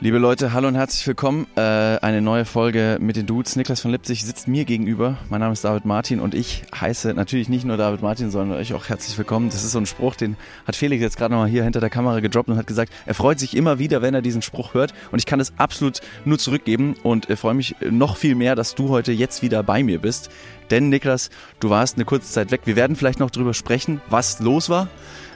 [0.00, 1.46] Liebe Leute, hallo und herzlich willkommen.
[1.54, 3.54] Äh, eine neue Folge mit den Dudes.
[3.54, 5.16] Niklas von Lipzig sitzt mir gegenüber.
[5.30, 8.74] Mein Name ist David Martin und ich heiße natürlich nicht nur David Martin, sondern euch
[8.74, 9.50] auch herzlich willkommen.
[9.50, 10.36] Das ist so ein Spruch, den
[10.66, 13.38] hat Felix jetzt gerade nochmal hier hinter der Kamera gedroppt und hat gesagt, er freut
[13.38, 14.92] sich immer wieder, wenn er diesen Spruch hört.
[15.12, 18.74] Und ich kann es absolut nur zurückgeben und äh, freue mich noch viel mehr, dass
[18.74, 20.28] du heute jetzt wieder bei mir bist.
[20.72, 21.30] Denn Niklas,
[21.60, 22.62] du warst eine kurze Zeit weg.
[22.64, 24.88] Wir werden vielleicht noch drüber sprechen, was los war.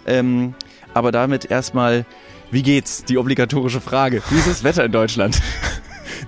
[0.05, 0.55] Ähm,
[0.95, 2.05] aber damit erstmal
[2.51, 3.05] wie geht's?
[3.05, 4.23] Die obligatorische Frage.
[4.31, 5.41] Wie ist das Wetter in Deutschland?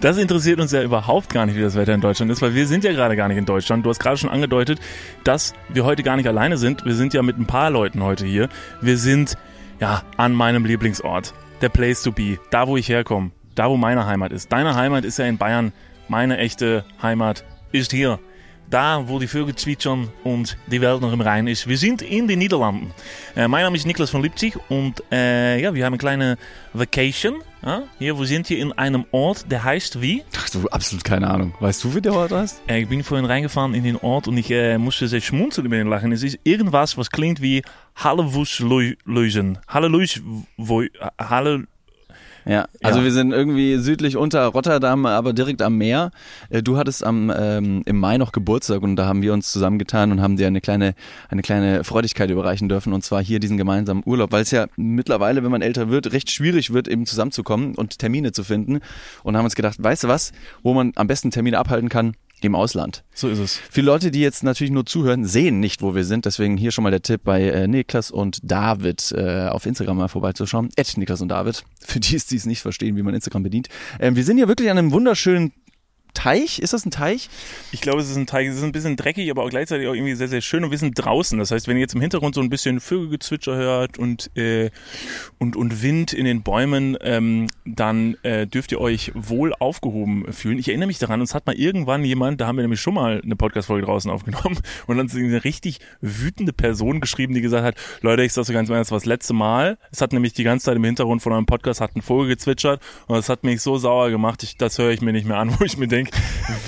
[0.01, 2.66] Das interessiert uns ja überhaupt gar nicht, wie das Wetter in Deutschland ist, weil wir
[2.66, 3.84] sind ja gerade gar nicht in Deutschland.
[3.84, 4.78] Du hast gerade schon angedeutet,
[5.25, 6.87] dass wir heute gar nicht alleine sind.
[6.87, 8.48] Wir sind ja mit ein paar Leuten heute hier.
[8.80, 9.37] Wir sind
[9.78, 11.34] ja an meinem Lieblingsort.
[11.61, 12.39] Der Place to be.
[12.50, 13.33] Da, wo ich herkomme.
[13.55, 14.50] Da, wo meine Heimat ist.
[14.50, 15.73] Deine Heimat ist ja in Bayern.
[16.09, 18.20] Meine echte Heimat ist hier
[18.70, 21.66] da, wo die Vögel zwitschern und die Welt noch im Rein ist.
[21.66, 22.92] Wir sind in den Niederlanden.
[23.37, 26.38] Äh, mein Name ist Niklas von Lipzig und äh, ja, wir haben eine kleine
[26.73, 27.42] Vacation.
[27.62, 27.83] Ja?
[27.98, 30.23] Hier, wir sind hier in einem Ort, der heißt wie?
[30.37, 31.55] Ach du, absolut keine Ahnung.
[31.61, 32.62] Weißt du, wie der Ort heißt?
[32.69, 35.77] Äh, ich bin vorhin reingefahren in den Ort und ich äh, musste sehr schmunzeln über
[35.77, 36.12] den Lachen.
[36.12, 37.62] Es ist irgendwas, was klingt wie
[37.97, 39.58] Hallewuslösen.
[39.69, 40.20] Halleluja,
[41.19, 41.67] Halle
[42.51, 43.05] ja, also ja.
[43.05, 46.11] wir sind irgendwie südlich unter Rotterdam, aber direkt am Meer.
[46.48, 50.11] Äh, du hattest am ähm, im Mai noch Geburtstag und da haben wir uns zusammengetan
[50.11, 50.95] und haben dir eine kleine
[51.29, 55.45] eine kleine Freudigkeit überreichen dürfen und zwar hier diesen gemeinsamen Urlaub, weil es ja mittlerweile,
[55.45, 58.81] wenn man älter wird, recht schwierig wird, eben zusammenzukommen und Termine zu finden
[59.23, 60.33] und haben uns gedacht, weißt du was,
[60.64, 63.05] wo man am besten Termine abhalten kann, im Ausland.
[63.12, 63.60] So ist es.
[63.70, 66.24] Viele Leute, die jetzt natürlich nur zuhören, sehen nicht, wo wir sind.
[66.24, 70.08] Deswegen hier schon mal der Tipp bei äh, Niklas und David äh, auf Instagram mal
[70.08, 70.70] vorbeizuschauen.
[70.77, 71.64] Ed Niklas und David.
[71.80, 73.68] Für die, die es nicht verstehen, wie man Instagram bedient.
[73.98, 75.52] Ähm, wir sind hier wirklich an einem wunderschönen
[76.14, 76.58] Teich?
[76.58, 77.28] Ist das ein Teich?
[77.72, 78.48] Ich glaube, es ist ein Teich.
[78.48, 80.64] Es ist ein bisschen dreckig, aber auch gleichzeitig auch irgendwie sehr, sehr schön.
[80.64, 81.39] Und wir sind draußen.
[81.39, 84.70] Das heißt, wenn ihr jetzt im Hintergrund so ein bisschen Vögelgezwitscher hört und, äh,
[85.39, 90.58] und, und Wind in den Bäumen, ähm, dann äh, dürft ihr euch wohl aufgehoben fühlen.
[90.58, 93.20] Ich erinnere mich daran, uns hat mal irgendwann jemand, da haben wir nämlich schon mal
[93.22, 97.74] eine Podcast-Folge draußen aufgenommen und dann ist eine richtig wütende Person geschrieben, die gesagt hat,
[98.02, 99.79] Leute, ich sag so ganz ehrlich, das war das letzte Mal.
[99.90, 102.80] Es hat nämlich die ganze Zeit im Hintergrund von einem Podcast hat ein Vogel gezwitschert
[103.06, 105.55] und das hat mich so sauer gemacht, ich, das höre ich mir nicht mehr an,
[105.58, 106.18] wo ich mir denke, denke,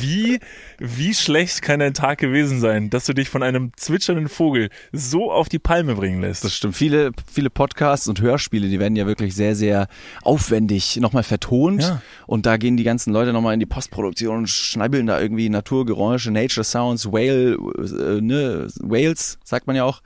[0.00, 0.41] wie,
[0.78, 5.31] wie schlecht kann dein Tag gewesen sein, dass du dich von einem zwitschernden Vogel so
[5.31, 6.44] auf die Palme bringen lässt.
[6.44, 6.76] Das stimmt.
[6.76, 9.88] Viele, viele Podcasts und Hörspiele, die werden ja wirklich sehr, sehr
[10.22, 11.82] aufwendig nochmal vertont.
[11.82, 12.03] Ja.
[12.26, 16.31] Und da gehen die ganzen Leute nochmal in die Postproduktion und schneibeln da irgendwie Naturgeräusche,
[16.31, 20.03] Nature Sounds, Whale, äh, ne, Whales, sagt man ja auch,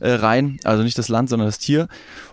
[0.00, 0.58] äh, rein.
[0.64, 1.88] Also nicht das Land, sondern das Tier.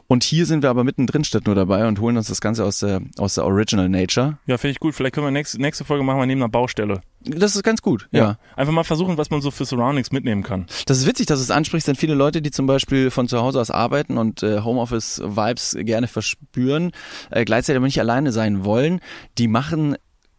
[0.09, 2.79] Und hier sind wir aber mittendrin statt nur dabei und holen uns das Ganze aus
[2.79, 4.37] der, aus der Original Nature.
[4.45, 4.95] Ja, finde ich gut.
[4.95, 7.01] Vielleicht können wir nächste, nächste Folge machen wir neben einer Baustelle.
[7.19, 8.19] Das ist ganz gut, ja.
[8.19, 8.37] ja.
[8.55, 10.65] Einfach mal versuchen, was man so für Surroundings mitnehmen kann.
[10.85, 13.39] Das ist witzig, dass du es ansprichst, denn viele Leute, die zum Beispiel von zu
[13.41, 16.91] Hause aus arbeiten und äh, Homeoffice-Vibes gerne verspüren,
[17.29, 19.01] äh, gleichzeitig aber nicht alleine sein wollen,
[19.37, 19.97] die machen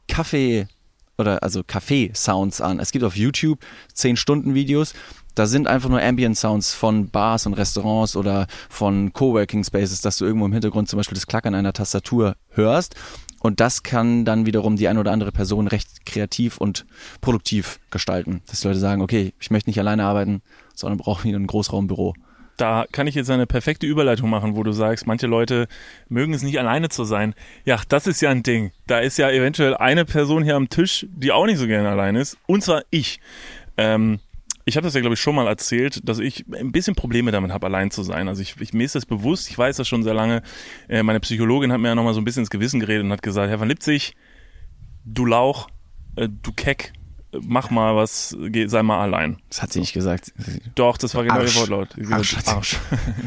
[0.09, 0.67] Kaffee
[1.19, 2.78] oder also Kaffee-Sounds an.
[2.78, 3.59] Es gibt auf YouTube
[3.95, 4.95] 10-Stunden-Videos,
[5.38, 10.19] da sind einfach nur Ambient Sounds von Bars und Restaurants oder von Coworking Spaces, dass
[10.19, 12.97] du irgendwo im Hintergrund zum Beispiel das Klackern einer Tastatur hörst.
[13.41, 16.87] Und das kann dann wiederum die eine oder andere Person recht kreativ und
[17.21, 18.43] produktiv gestalten.
[18.48, 20.43] Dass die Leute sagen, okay, ich möchte nicht alleine arbeiten,
[20.75, 22.15] sondern brauche hier ein Großraumbüro.
[22.56, 25.69] Da kann ich jetzt eine perfekte Überleitung machen, wo du sagst, manche Leute
[26.09, 27.37] mögen es nicht alleine zu sein.
[27.65, 28.72] Ja, das ist ja ein Ding.
[28.88, 32.16] Da ist ja eventuell eine Person hier am Tisch, die auch nicht so gerne allein
[32.16, 32.37] ist.
[32.48, 33.21] Und zwar ich.
[33.77, 34.19] Ähm,
[34.69, 37.53] ich habe das ja, glaube ich, schon mal erzählt, dass ich ein bisschen Probleme damit
[37.53, 38.29] habe, allein zu sein.
[38.29, 40.43] Also ich, ich, mir ist das bewusst, ich weiß das schon sehr lange.
[40.89, 43.23] Äh, meine Psychologin hat mir ja nochmal so ein bisschen ins Gewissen geredet und hat
[43.23, 44.15] gesagt, Herr van Lipzig,
[45.05, 45.69] du Lauch,
[46.17, 46.93] äh, du Keck,
[47.43, 49.39] mach mal was, geh, sei mal allein.
[49.49, 50.33] Das hat sie nicht gesagt.
[50.75, 51.89] Doch, das war genau ihr Wortlaut.
[52.11, 52.77] Arsch, Arsch.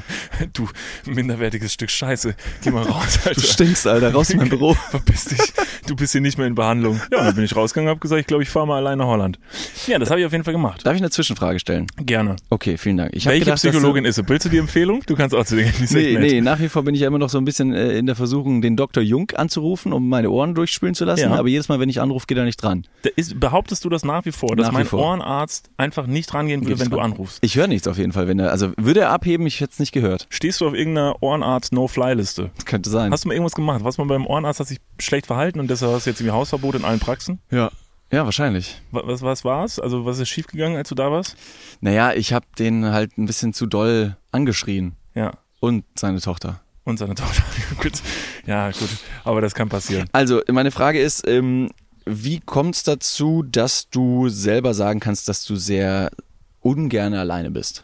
[0.54, 0.68] du
[1.06, 2.36] minderwertiges Stück Scheiße.
[2.64, 3.40] Geh mal raus, Alter.
[3.40, 4.12] Du stinkst, Alter.
[4.12, 4.74] Raus in mein Büro.
[4.74, 5.40] Verpiss dich.
[5.88, 7.00] Du bist hier nicht mehr in Behandlung.
[7.12, 9.06] Ja, dann bin ich rausgegangen und hab gesagt, ich glaube, ich fahre mal allein nach
[9.06, 9.40] Holland.
[9.88, 10.86] Ja, das habe ich auf jeden Fall gemacht.
[10.86, 11.88] Darf ich eine Zwischenfrage stellen?
[11.98, 12.36] Gerne.
[12.50, 13.12] Okay, vielen Dank.
[13.14, 14.28] Ich Welche gedacht, Psychologin ist es?
[14.28, 15.04] Willst du die Empfehlung?
[15.06, 17.30] Du kannst auch zu den Nee, nee, nach wie vor bin ich ja immer noch
[17.30, 19.04] so ein bisschen äh, in der Versuchung, den Dr.
[19.04, 21.32] Jung anzurufen, um meine Ohren durchspülen zu lassen.
[21.32, 21.38] Ja.
[21.38, 22.86] Aber jedes Mal, wenn ich anrufe, geht er nicht dran.
[23.16, 24.56] Ist, behauptest du das nach wie vor?
[24.56, 27.40] Dass mein Ohrenarzt einfach nicht rangehen würde, wenn du anrufst.
[27.42, 29.80] Ich höre nichts auf jeden Fall, wenn er, also würde er abheben, ich hätte es
[29.80, 30.28] nicht gehört.
[30.30, 32.52] Stehst du auf irgendeiner Ohrenarzt-No-Fly-Liste?
[32.66, 33.12] Könnte sein.
[33.12, 33.84] Hast du mal irgendwas gemacht?
[33.84, 36.76] Was man beim Ohrenarzt hat sich schlecht verhalten und deshalb hast du jetzt irgendwie Hausverbot
[36.76, 37.40] in allen Praxen?
[37.52, 37.72] Ja.
[38.12, 38.82] Ja, wahrscheinlich.
[38.92, 39.80] Was, was war's?
[39.80, 41.38] Also was ist schiefgegangen, als du da warst?
[41.80, 44.98] Naja, ich habe den halt ein bisschen zu doll angeschrien.
[45.16, 45.32] Ja.
[45.62, 46.60] Und seine Tochter.
[46.84, 47.44] Und seine Tochter.
[47.82, 48.02] gut.
[48.46, 48.90] Ja, gut.
[49.24, 50.10] Aber das kann passieren.
[50.12, 51.70] Also, meine Frage ist, ähm,
[52.12, 56.12] wie kommt es dazu, dass du selber sagen kannst, dass du sehr
[56.62, 57.84] ungern alleine bist?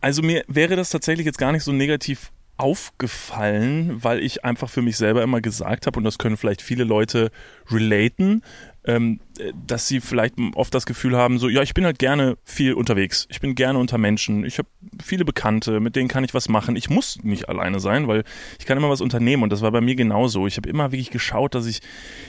[0.00, 4.82] Also mir wäre das tatsächlich jetzt gar nicht so negativ aufgefallen, weil ich einfach für
[4.82, 7.30] mich selber immer gesagt habe, und das können vielleicht viele Leute
[7.70, 8.42] relaten,
[8.84, 9.20] ähm,
[9.66, 13.26] dass sie vielleicht oft das Gefühl haben, so, ja, ich bin halt gerne viel unterwegs.
[13.30, 14.44] Ich bin gerne unter Menschen.
[14.44, 14.68] Ich habe
[15.02, 16.76] viele Bekannte, mit denen kann ich was machen.
[16.76, 18.24] Ich muss nicht alleine sein, weil
[18.58, 19.42] ich kann immer was unternehmen.
[19.42, 20.46] Und das war bei mir genauso.
[20.46, 21.80] Ich habe immer wirklich geschaut, dass ich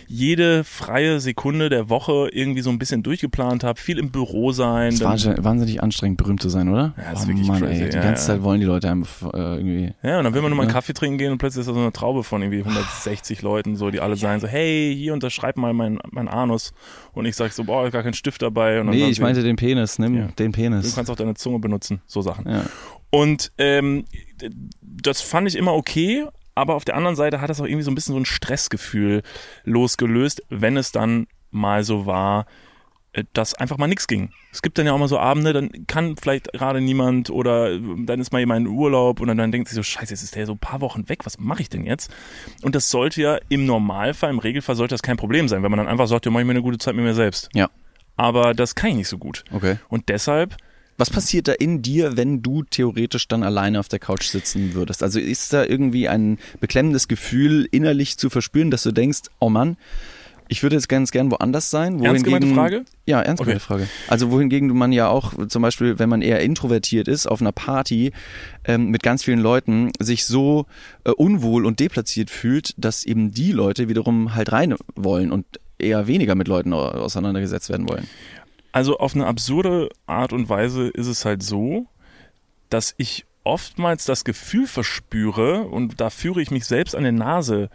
[0.08, 3.80] jede freie Sekunde der Woche irgendwie so ein bisschen durchgeplant habe.
[3.80, 4.94] Viel im Büro sein.
[4.94, 6.94] Es war wahnsinnig anstrengend, berühmt zu sein, oder?
[6.98, 7.84] Ja, das ist oh, wirklich Mann, crazy.
[7.84, 8.26] Ey, die ja, ganze.
[8.26, 9.04] Zeit wollen die Leute einem
[9.34, 9.94] äh, irgendwie.
[10.04, 11.74] Ja, und dann will man nur mal einen Kaffee trinken gehen und plötzlich ist da
[11.74, 15.58] so eine Traube von irgendwie 160 Leuten, so, die alle sagen so, hey, hier unterschreib
[15.58, 16.74] mal mein, mein Anus.
[17.14, 18.80] Und ich sag so, boah, gar kein Stift dabei.
[18.82, 20.28] Und nee, ich meinte den Penis, nimm ja.
[20.28, 20.90] den Penis.
[20.90, 22.50] Du kannst auch deine Zunge benutzen, so Sachen.
[22.50, 22.66] Ja.
[23.10, 24.06] Und ähm,
[24.82, 26.26] das fand ich immer okay,
[26.56, 29.24] aber auf der anderen Seite hat das auch irgendwie so ein bisschen so ein Stressgefühl
[29.64, 32.46] losgelöst, wenn es dann mal so war,
[33.34, 34.32] dass einfach mal nichts ging.
[34.52, 38.20] Es gibt dann ja auch mal so Abende, dann kann vielleicht gerade niemand oder dann
[38.20, 40.46] ist mal jemand in Urlaub und dann, dann denkt sich so, scheiße, jetzt ist der
[40.46, 42.12] so ein paar Wochen weg, was mache ich denn jetzt?
[42.62, 45.78] Und das sollte ja im Normalfall, im Regelfall sollte das kein Problem sein, wenn man
[45.78, 47.50] dann einfach sagt, ja, mach ich mir eine gute Zeit mit mir selbst.
[47.54, 47.70] Ja.
[48.16, 49.44] Aber das kann ich nicht so gut.
[49.52, 49.78] Okay.
[49.88, 50.58] Und deshalb
[51.00, 55.02] was passiert da in dir, wenn du theoretisch dann alleine auf der Couch sitzen würdest?
[55.02, 59.78] Also ist da irgendwie ein beklemmendes Gefühl innerlich zu verspüren, dass du denkst, oh Mann,
[60.50, 62.04] ich würde jetzt ganz gern woanders sein.
[62.04, 62.84] Ernst gemeinte Frage?
[63.06, 63.66] Ja, ernst gemeinte okay.
[63.66, 63.88] Frage.
[64.08, 68.12] Also wohingegen man ja auch zum Beispiel, wenn man eher introvertiert ist, auf einer Party
[68.66, 70.66] ähm, mit ganz vielen Leuten sich so
[71.06, 75.46] äh, unwohl und deplatziert fühlt, dass eben die Leute wiederum halt rein wollen und
[75.78, 78.08] eher weniger mit Leuten auseinandergesetzt werden wollen.
[78.72, 81.86] Also auf eine absurde Art und Weise ist es halt so,
[82.70, 87.70] dass ich oftmals das Gefühl verspüre und da führe ich mich selbst an der Nase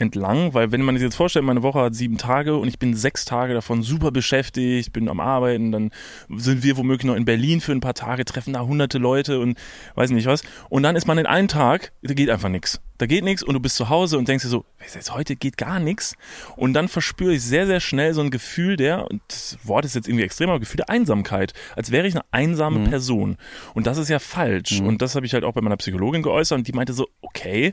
[0.00, 2.94] entlang, weil wenn man sich jetzt vorstellt, meine Woche hat sieben Tage und ich bin
[2.94, 5.90] sechs Tage davon super beschäftigt, bin am Arbeiten, dann
[6.34, 9.58] sind wir womöglich noch in Berlin für ein paar Tage, treffen da hunderte Leute und
[9.94, 10.42] weiß nicht was.
[10.68, 12.80] Und dann ist man in einem Tag, da geht einfach nichts.
[13.00, 15.56] Da geht nichts und du bist zu Hause und denkst dir so, jetzt heute geht
[15.56, 16.16] gar nichts.
[16.56, 19.94] Und dann verspüre ich sehr, sehr schnell so ein Gefühl der, und das Wort ist
[19.94, 22.84] jetzt irgendwie extrem, aber Gefühl der Einsamkeit, als wäre ich eine einsame mhm.
[22.84, 23.36] Person.
[23.74, 24.80] Und das ist ja falsch.
[24.80, 24.86] Mhm.
[24.86, 27.72] Und das habe ich halt auch bei meiner Psychologin geäußert und die meinte so, okay,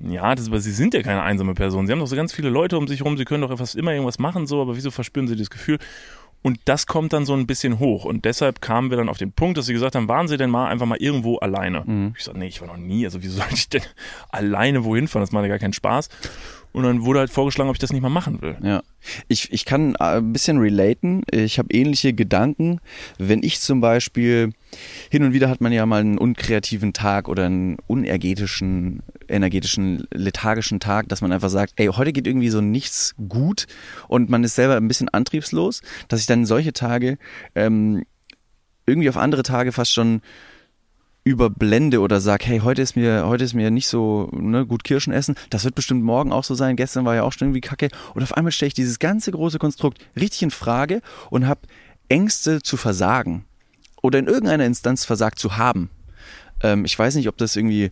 [0.00, 1.86] ja, das, aber sie sind ja keine einsame Person.
[1.86, 3.92] Sie haben doch so ganz viele Leute um sich herum, sie können doch fast immer
[3.92, 5.78] irgendwas machen, so, aber wieso verspüren sie das Gefühl?
[6.42, 8.04] Und das kommt dann so ein bisschen hoch.
[8.04, 10.50] Und deshalb kamen wir dann auf den Punkt, dass sie gesagt haben, waren sie denn
[10.50, 11.82] mal einfach mal irgendwo alleine?
[11.84, 12.14] Mhm.
[12.16, 13.04] Ich sag, nee, ich war noch nie.
[13.04, 13.82] Also wieso sollte ich denn
[14.30, 15.22] alleine wohin fahren?
[15.22, 16.08] Das macht ja gar keinen Spaß.
[16.76, 18.58] Und dann wurde halt vorgeschlagen, ob ich das nicht mal machen will.
[18.62, 18.82] Ja.
[19.28, 21.22] Ich, ich kann äh, ein bisschen relaten.
[21.30, 22.80] Ich habe ähnliche Gedanken.
[23.16, 24.52] Wenn ich zum Beispiel,
[25.10, 30.78] hin und wieder hat man ja mal einen unkreativen Tag oder einen unergetischen, energetischen, lethargischen
[30.78, 33.66] Tag, dass man einfach sagt, ey, heute geht irgendwie so nichts gut
[34.06, 37.16] und man ist selber ein bisschen antriebslos, dass ich dann solche Tage
[37.54, 38.04] ähm,
[38.84, 40.20] irgendwie auf andere Tage fast schon
[41.26, 45.12] überblende oder sag, hey, heute ist mir, heute ist mir nicht so ne, gut Kirschen
[45.12, 47.88] essen, das wird bestimmt morgen auch so sein, gestern war ja auch schon irgendwie kacke.
[48.14, 51.62] Und auf einmal stelle ich dieses ganze große Konstrukt richtig in Frage und habe
[52.08, 53.44] Ängste zu versagen
[54.02, 55.90] oder in irgendeiner Instanz versagt zu haben.
[56.62, 57.90] Ähm, ich weiß nicht, ob das irgendwie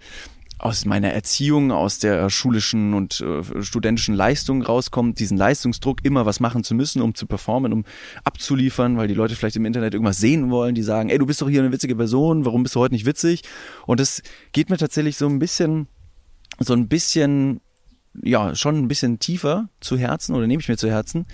[0.64, 6.40] aus meiner Erziehung, aus der schulischen und äh, studentischen Leistung rauskommt, diesen Leistungsdruck, immer was
[6.40, 7.84] machen zu müssen, um zu performen, um
[8.24, 11.42] abzuliefern, weil die Leute vielleicht im Internet irgendwas sehen wollen, die sagen, ey, du bist
[11.42, 13.42] doch hier eine witzige Person, warum bist du heute nicht witzig?
[13.86, 14.22] Und das
[14.52, 15.86] geht mir tatsächlich so ein bisschen,
[16.58, 17.60] so ein bisschen,
[18.22, 21.26] ja, schon ein bisschen tiefer zu Herzen oder nehme ich mir zu Herzen.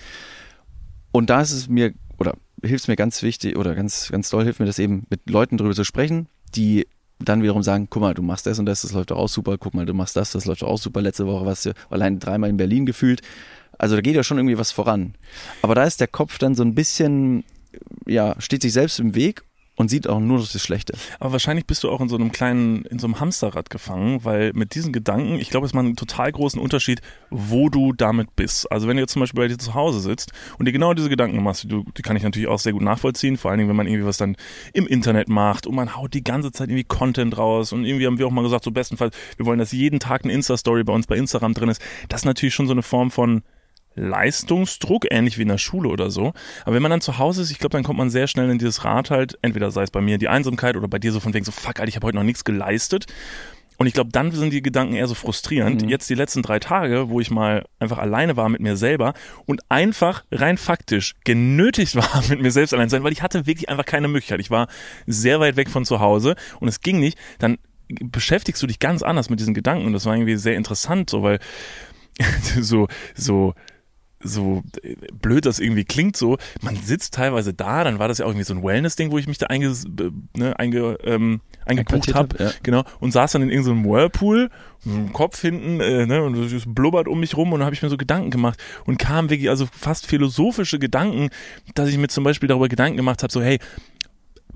[1.13, 4.43] Und da ist es mir, oder hilft es mir ganz wichtig, oder ganz, ganz toll
[4.43, 6.85] hilft mir das eben, mit Leuten drüber zu sprechen, die
[7.23, 9.73] dann wiederum sagen, guck mal, du machst das und das, das läuft auch super, guck
[9.73, 11.01] mal, du machst das, das läuft auch super.
[11.01, 13.21] Letzte Woche warst du allein dreimal in Berlin gefühlt.
[13.77, 15.15] Also da geht ja schon irgendwie was voran.
[15.61, 17.43] Aber da ist der Kopf dann so ein bisschen,
[18.05, 19.43] ja, steht sich selbst im Weg
[19.75, 20.93] und sieht auch nur das Schlechte.
[21.19, 24.51] Aber wahrscheinlich bist du auch in so einem kleinen, in so einem Hamsterrad gefangen, weil
[24.53, 28.71] mit diesen Gedanken, ich glaube, es macht einen total großen Unterschied, wo du damit bist.
[28.71, 31.09] Also wenn du jetzt zum Beispiel bei dir zu Hause sitzt und dir genau diese
[31.09, 33.75] Gedanken machst, die, die kann ich natürlich auch sehr gut nachvollziehen, vor allen Dingen, wenn
[33.75, 34.35] man irgendwie was dann
[34.73, 38.19] im Internet macht und man haut die ganze Zeit irgendwie Content raus und irgendwie haben
[38.19, 41.07] wir auch mal gesagt, so bestenfalls, wir wollen, dass jeden Tag eine Insta-Story bei uns
[41.07, 41.81] bei Instagram drin ist.
[42.09, 43.41] Das ist natürlich schon so eine Form von
[43.95, 46.33] Leistungsdruck, ähnlich wie in der Schule oder so.
[46.65, 48.57] Aber wenn man dann zu Hause ist, ich glaube, dann kommt man sehr schnell in
[48.57, 51.33] dieses Rad halt, entweder sei es bei mir die Einsamkeit oder bei dir so von
[51.33, 53.07] wegen so, fuck, Alter, ich habe heute noch nichts geleistet.
[53.81, 55.81] Und ich glaube, dann sind die Gedanken eher so frustrierend.
[55.81, 55.89] Mhm.
[55.89, 59.15] Jetzt die letzten drei Tage, wo ich mal einfach alleine war mit mir selber
[59.47, 63.47] und einfach rein faktisch genötigt war, mit mir selbst allein zu sein, weil ich hatte
[63.47, 64.39] wirklich einfach keine Möglichkeit.
[64.39, 64.67] Ich war
[65.07, 67.17] sehr weit weg von zu Hause und es ging nicht.
[67.39, 67.57] Dann
[67.87, 71.23] beschäftigst du dich ganz anders mit diesen Gedanken und das war irgendwie sehr interessant, so
[71.23, 71.39] weil
[72.59, 73.55] so so
[74.23, 74.63] so
[75.21, 78.45] blöd das irgendwie klingt so, man sitzt teilweise da, dann war das ja auch irgendwie
[78.45, 79.73] so ein Wellness-Ding, wo ich mich da einge,
[80.35, 82.51] ne, einge, ähm, eingebucht habe, hab, ja.
[82.63, 84.49] genau, und saß dann in irgendeinem Whirlpool,
[85.13, 87.89] Kopf hinten, äh, ne, und es blubbert um mich rum und dann habe ich mir
[87.89, 91.29] so Gedanken gemacht und kam wirklich, also fast philosophische Gedanken,
[91.75, 93.59] dass ich mir zum Beispiel darüber Gedanken gemacht habe, so hey,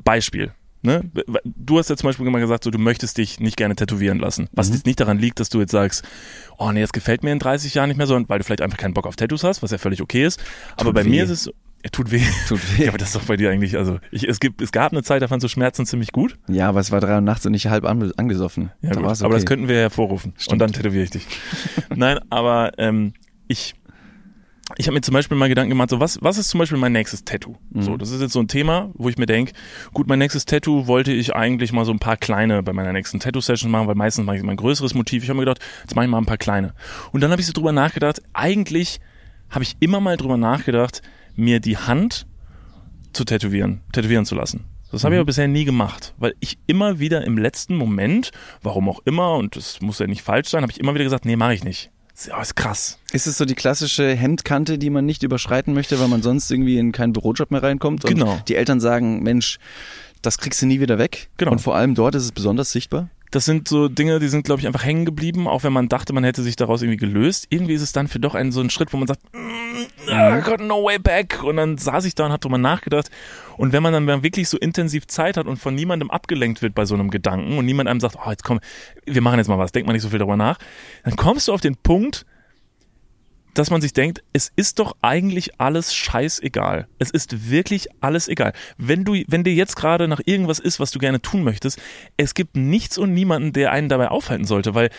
[0.03, 0.51] Beispiel,
[0.85, 1.03] Ne?
[1.45, 4.47] Du hast ja zum Beispiel immer gesagt, so, du möchtest dich nicht gerne tätowieren lassen.
[4.53, 4.75] Was Mhm.
[4.75, 6.03] jetzt nicht daran liegt, dass du jetzt sagst,
[6.57, 8.77] oh nee, das gefällt mir in 30 Jahren nicht mehr, sondern weil du vielleicht einfach
[8.77, 10.39] keinen Bock auf Tattoos hast, was ja völlig okay ist.
[10.77, 11.09] Aber Tut bei weh.
[11.09, 11.51] mir ist es so,
[11.83, 12.21] ja, tut weh.
[12.47, 12.83] Tut weh.
[12.83, 15.03] Ja, aber das ist doch bei dir eigentlich, also ich, es gibt, es gab eine
[15.03, 16.37] Zeit, da fandst du Schmerzen ziemlich gut.
[16.47, 18.71] Ja, aber es war drei Uhr nachts und ich halb an, angesoffen.
[18.81, 19.49] Ja, da war's Aber das okay.
[19.49, 20.31] könnten wir ja hervorrufen.
[20.31, 20.61] Und Stimmt.
[20.61, 21.27] dann tätowiere ich dich.
[21.95, 23.13] Nein, aber ähm,
[23.47, 23.75] ich,
[24.77, 26.91] ich habe mir zum Beispiel mal Gedanken gemacht, so was, was ist zum Beispiel mein
[26.91, 27.55] nächstes Tattoo?
[27.69, 27.81] Mhm.
[27.83, 29.53] So, das ist jetzt so ein Thema, wo ich mir denke,
[29.93, 33.19] gut, mein nächstes Tattoo wollte ich eigentlich mal so ein paar kleine bei meiner nächsten
[33.19, 35.23] Tattoo-Session machen, weil meistens mache ich immer ein größeres Motiv.
[35.23, 36.73] Ich habe mir gedacht, jetzt mache ich mal ein paar kleine.
[37.11, 38.99] Und dann habe ich so drüber nachgedacht, eigentlich
[39.51, 41.03] habe ich immer mal drüber nachgedacht,
[41.35, 42.25] mir die Hand
[43.13, 44.65] zu tätowieren, tätowieren zu lassen.
[44.91, 48.31] Das habe ich aber bisher nie gemacht, weil ich immer wieder im letzten Moment,
[48.61, 51.25] warum auch immer, und das muss ja nicht falsch sein, habe ich immer wieder gesagt,
[51.25, 51.91] nee, mache ich nicht.
[52.27, 52.97] Ja, ist krass.
[53.11, 56.77] Ist es so die klassische Hemdkante, die man nicht überschreiten möchte, weil man sonst irgendwie
[56.77, 58.03] in keinen Bürojob mehr reinkommt?
[58.03, 58.41] Genau.
[58.47, 59.59] Die Eltern sagen, Mensch,
[60.21, 61.29] das kriegst du nie wieder weg.
[61.37, 61.51] Genau.
[61.51, 63.09] Und vor allem dort ist es besonders sichtbar.
[63.35, 66.13] Das sind so Dinge, die sind, glaube ich, einfach hängen geblieben, auch wenn man dachte,
[66.13, 67.47] man hätte sich daraus irgendwie gelöst.
[67.49, 70.39] Irgendwie ist es dann für doch ein, so ein Schritt, wo man sagt, mm, ah,
[70.39, 71.43] got no way back.
[71.43, 73.11] Und dann saß ich da und habe drüber nachgedacht.
[73.57, 76.85] Und wenn man dann wirklich so intensiv Zeit hat und von niemandem abgelenkt wird bei
[76.85, 78.61] so einem Gedanken und niemand einem sagt, oh, jetzt komm,
[79.05, 80.57] wir machen jetzt mal was, denk mal nicht so viel darüber nach,
[81.03, 82.25] dann kommst du auf den Punkt,
[83.55, 86.87] dass man sich denkt, es ist doch eigentlich alles scheißegal.
[86.99, 88.53] Es ist wirklich alles egal.
[88.77, 91.81] Wenn du, wenn dir jetzt gerade nach irgendwas ist, was du gerne tun möchtest,
[92.17, 94.89] es gibt nichts und niemanden, der einen dabei aufhalten sollte, weil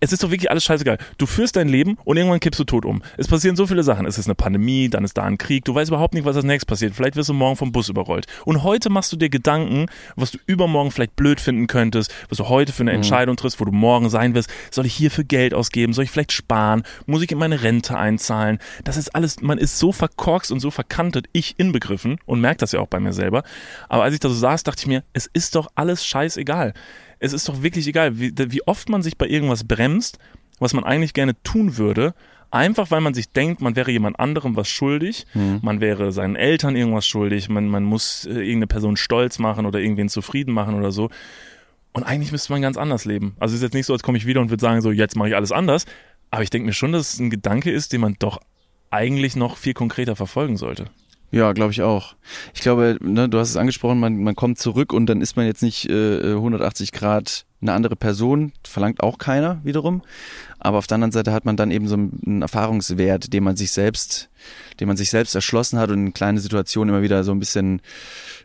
[0.00, 0.98] es ist doch wirklich alles scheißegal.
[1.18, 3.02] Du führst dein Leben und irgendwann kippst du tot um.
[3.16, 4.06] Es passieren so viele Sachen.
[4.06, 5.64] Es ist eine Pandemie, dann ist da ein Krieg.
[5.64, 6.94] Du weißt überhaupt nicht, was als nächstes passiert.
[6.94, 8.26] Vielleicht wirst du morgen vom Bus überrollt.
[8.44, 12.48] Und heute machst du dir Gedanken, was du übermorgen vielleicht blöd finden könntest, was du
[12.48, 14.50] heute für eine Entscheidung triffst, wo du morgen sein wirst.
[14.70, 15.92] Soll ich hierfür Geld ausgeben?
[15.92, 16.82] Soll ich vielleicht sparen?
[17.06, 18.58] Muss ich in meine Rente einzahlen?
[18.84, 22.72] Das ist alles, man ist so verkorkst und so verkantet, ich inbegriffen und merkt das
[22.72, 23.44] ja auch bei mir selber.
[23.88, 26.74] Aber als ich da so saß, dachte ich mir, es ist doch alles scheißegal
[27.18, 30.18] es ist doch wirklich egal, wie, wie oft man sich bei irgendwas bremst,
[30.58, 32.14] was man eigentlich gerne tun würde,
[32.50, 35.26] einfach weil man sich denkt, man wäre jemand anderem was schuldig,
[35.62, 39.80] man wäre seinen Eltern irgendwas schuldig, man, man muss äh, irgendeine Person stolz machen oder
[39.80, 41.10] irgendwen zufrieden machen oder so.
[41.92, 43.34] Und eigentlich müsste man ganz anders leben.
[43.38, 45.16] Also es ist jetzt nicht so, als komme ich wieder und würde sagen, so jetzt
[45.16, 45.86] mache ich alles anders.
[46.30, 48.38] Aber ich denke mir schon, dass es ein Gedanke ist, den man doch
[48.90, 50.90] eigentlich noch viel konkreter verfolgen sollte.
[51.36, 52.14] Ja, glaube ich auch.
[52.54, 55.44] Ich glaube, ne, du hast es angesprochen, man, man kommt zurück und dann ist man
[55.44, 60.00] jetzt nicht äh, 180 Grad eine andere Person, verlangt auch keiner wiederum.
[60.58, 63.70] Aber auf der anderen Seite hat man dann eben so einen Erfahrungswert, den man sich
[63.70, 64.30] selbst,
[64.80, 67.82] den man sich selbst erschlossen hat und in kleine Situationen immer wieder so ein bisschen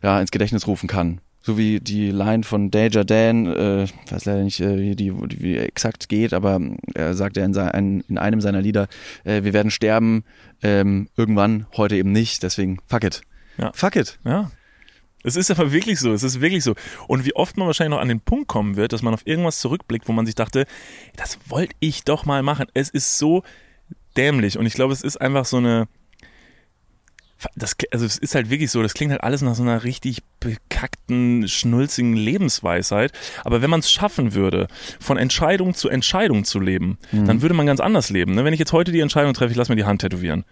[0.04, 1.22] ja, ins Gedächtnis rufen kann.
[1.42, 5.12] So wie die Line von Danger Dan, äh, ich weiß leider nicht, äh, wie die,
[5.42, 6.60] wie exakt geht, aber
[6.94, 8.88] er sagt ja in, sein, in einem seiner Lieder,
[9.24, 10.24] äh, wir werden sterben,
[10.62, 13.22] ähm, irgendwann, heute eben nicht, deswegen fuck it.
[13.58, 13.72] Ja.
[13.74, 14.20] Fuck it.
[14.24, 14.52] Ja.
[15.24, 16.76] Es ist aber wirklich so, es ist wirklich so.
[17.08, 19.60] Und wie oft man wahrscheinlich noch an den Punkt kommen wird, dass man auf irgendwas
[19.60, 20.66] zurückblickt, wo man sich dachte,
[21.16, 22.66] das wollte ich doch mal machen.
[22.74, 23.44] Es ist so
[24.18, 24.58] dämlich.
[24.58, 25.88] Und ich glaube, es ist einfach so eine.
[27.56, 30.22] Das, also es ist halt wirklich so, das klingt halt alles nach so einer richtig
[30.40, 33.12] bekackten, schnulzigen Lebensweisheit.
[33.44, 34.68] Aber wenn man es schaffen würde,
[35.00, 38.36] von Entscheidung zu Entscheidung zu leben, dann würde man ganz anders leben.
[38.36, 38.46] ne?
[38.46, 40.46] Wenn ich jetzt heute die Entscheidung treffe, ich lasse mir die Hand tätowieren.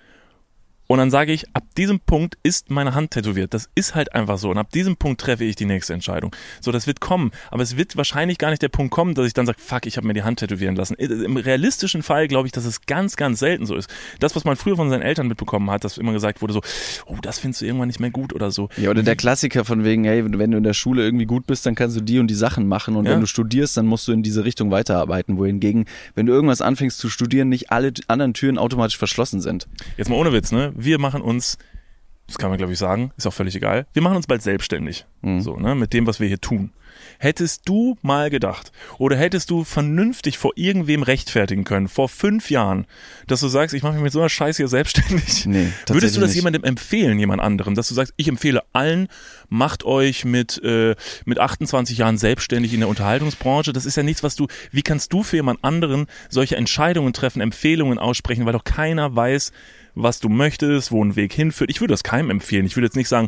[0.92, 3.54] Und dann sage ich, ab diesem Punkt ist meine Hand tätowiert.
[3.54, 4.50] Das ist halt einfach so.
[4.50, 6.36] Und ab diesem Punkt treffe ich die nächste Entscheidung.
[6.62, 7.30] So, das wird kommen.
[7.52, 9.98] Aber es wird wahrscheinlich gar nicht der Punkt kommen, dass ich dann sage, fuck, ich
[9.98, 10.96] habe mir die Hand tätowieren lassen.
[10.96, 13.88] Im realistischen Fall glaube ich, dass es ganz, ganz selten so ist.
[14.20, 16.62] Das, was man früher von seinen Eltern mitbekommen hat, dass immer gesagt wurde so,
[17.06, 18.70] oh, das findest du irgendwann nicht mehr gut oder so.
[18.76, 21.68] Ja, oder der Klassiker von wegen, hey, wenn du in der Schule irgendwie gut bist,
[21.68, 23.12] dann kannst du die und die Sachen machen und Ja.
[23.12, 26.98] wenn du studierst, dann musst du in diese Richtung weiterarbeiten, wohingegen, wenn du irgendwas anfängst
[26.98, 29.68] zu studieren, nicht alle anderen Türen automatisch verschlossen sind.
[29.96, 30.74] Jetzt mal ohne Witz, ne?
[30.82, 31.58] Wir machen uns,
[32.28, 35.06] das kann man glaube ich sagen, ist auch völlig egal, wir machen uns bald selbstständig.
[35.42, 35.76] So, ne?
[35.76, 36.72] Mit dem, was wir hier tun.
[37.22, 42.88] Hättest du mal gedacht oder hättest du vernünftig vor irgendwem rechtfertigen können, vor fünf Jahren,
[43.28, 45.46] dass du sagst, ich mache mich mit so einer Scheiße hier selbstständig?
[45.46, 46.38] Nee, Würdest du das nicht.
[46.38, 49.10] jemandem empfehlen, jemand anderem, dass du sagst, ich empfehle allen,
[49.50, 50.96] macht euch mit, äh,
[51.26, 53.74] mit 28 Jahren selbstständig in der Unterhaltungsbranche?
[53.74, 57.42] Das ist ja nichts, was du, wie kannst du für jemand anderen solche Entscheidungen treffen,
[57.42, 59.52] Empfehlungen aussprechen, weil doch keiner weiß,
[59.94, 61.70] was du möchtest, wo ein Weg hinführt.
[61.70, 62.66] Ich würde das keinem empfehlen.
[62.66, 63.28] Ich würde jetzt nicht sagen,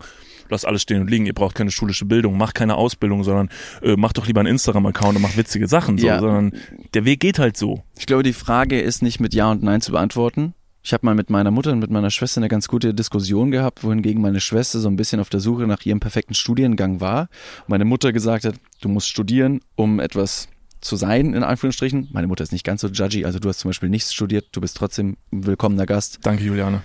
[0.52, 3.50] lasst alles stehen und liegen, ihr braucht keine schulische Bildung, macht keine Ausbildung, sondern
[3.82, 6.20] äh, macht doch lieber einen Instagram-Account und macht witzige Sachen, so, Ja.
[6.20, 6.52] sondern
[6.94, 7.84] der Weg geht halt so.
[7.98, 10.54] Ich glaube, die Frage ist nicht mit Ja und Nein zu beantworten.
[10.84, 13.84] Ich habe mal mit meiner Mutter und mit meiner Schwester eine ganz gute Diskussion gehabt,
[13.84, 17.28] wohingegen meine Schwester so ein bisschen auf der Suche nach ihrem perfekten Studiengang war.
[17.68, 20.48] Meine Mutter gesagt hat, du musst studieren, um etwas
[20.82, 22.10] zu sein, in Anführungsstrichen.
[22.12, 24.62] Meine Mutter ist nicht ganz so judgy, also du hast zum Beispiel nichts studiert, du
[24.62, 26.20] bist trotzdem ein willkommener Gast.
[26.24, 26.82] Danke, Juliane.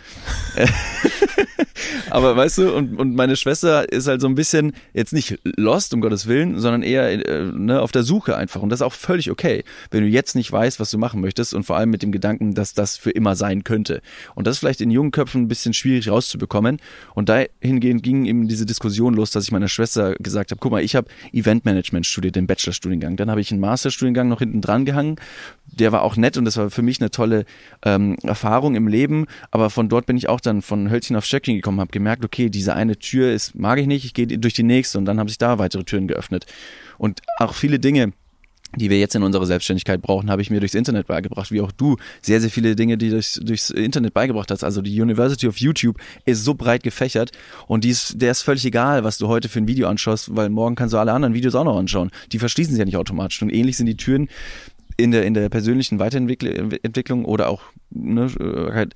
[2.11, 5.93] Aber weißt du, und, und meine Schwester ist halt so ein bisschen jetzt nicht lost,
[5.93, 8.63] um Gottes Willen, sondern eher äh, ne, auf der Suche einfach.
[8.63, 11.55] Und das ist auch völlig okay, wenn du jetzt nicht weißt, was du machen möchtest
[11.55, 14.03] und vor allem mit dem Gedanken, dass das für immer sein könnte.
[14.35, 16.79] Und das ist vielleicht in jungen Köpfen ein bisschen schwierig rauszubekommen.
[17.15, 20.83] Und dahingehend ging eben diese Diskussion los, dass ich meiner Schwester gesagt habe, guck mal,
[20.83, 23.17] ich habe Eventmanagement studiert, den Bachelorstudiengang.
[23.17, 25.17] Dann habe ich einen Masterstudiengang noch hinten dran gehangen.
[25.67, 27.45] Der war auch nett und das war für mich eine tolle
[27.85, 29.27] ähm, Erfahrung im Leben.
[29.51, 32.51] Aber von dort bin ich auch dann von Hölzchen auf Stöckchen gekommen, habe gemerkt, okay,
[32.51, 35.29] diese eine Tür ist, mag ich nicht, ich gehe durch die nächste und dann haben
[35.29, 36.47] sich da weitere Türen geöffnet.
[36.99, 38.13] Und auch viele Dinge,
[38.75, 41.73] die wir jetzt in unserer Selbstständigkeit brauchen, habe ich mir durchs Internet beigebracht, wie auch
[41.73, 44.65] du sehr, sehr viele Dinge, die durchs, durchs Internet beigebracht hast.
[44.65, 47.33] Also die University of YouTube ist so breit gefächert
[47.67, 50.51] und die ist, der ist völlig egal, was du heute für ein Video anschaust, weil
[50.51, 52.11] morgen kannst du alle anderen Videos auch noch anschauen.
[52.33, 53.41] Die verschließen sich ja nicht automatisch.
[53.43, 54.29] Und ähnlich sind die Türen
[54.97, 58.31] in der, in der persönlichen Weiterentwicklung oder auch ne,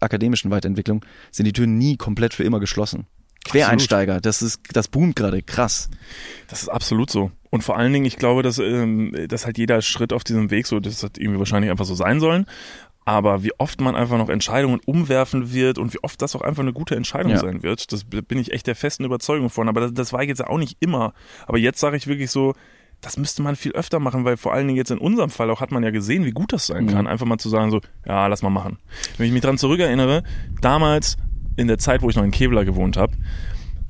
[0.00, 3.06] akademischen Weiterentwicklung sind die Türen nie komplett für immer geschlossen.
[3.50, 4.26] Quereinsteiger, absolut.
[4.26, 5.88] das ist, das boomt gerade krass.
[6.48, 7.30] Das ist absolut so.
[7.50, 10.66] Und vor allen Dingen, ich glaube, dass, ähm, dass halt jeder Schritt auf diesem Weg
[10.66, 12.46] so, das hat irgendwie wahrscheinlich einfach so sein sollen.
[13.04, 16.62] Aber wie oft man einfach noch Entscheidungen umwerfen wird und wie oft das auch einfach
[16.62, 17.38] eine gute Entscheidung ja.
[17.38, 19.68] sein wird, das bin ich echt der festen Überzeugung von.
[19.68, 21.12] Aber das, das war jetzt auch nicht immer.
[21.46, 22.54] Aber jetzt sage ich wirklich so,
[23.00, 25.60] das müsste man viel öfter machen, weil vor allen Dingen jetzt in unserem Fall auch
[25.60, 27.02] hat man ja gesehen, wie gut das sein kann.
[27.02, 27.10] Mhm.
[27.10, 28.78] Einfach mal zu sagen so, ja, lass mal machen.
[29.16, 30.22] Wenn ich mich dran zurückerinnere,
[30.60, 31.16] damals
[31.60, 33.16] in der Zeit, wo ich noch in Kevlar gewohnt habe,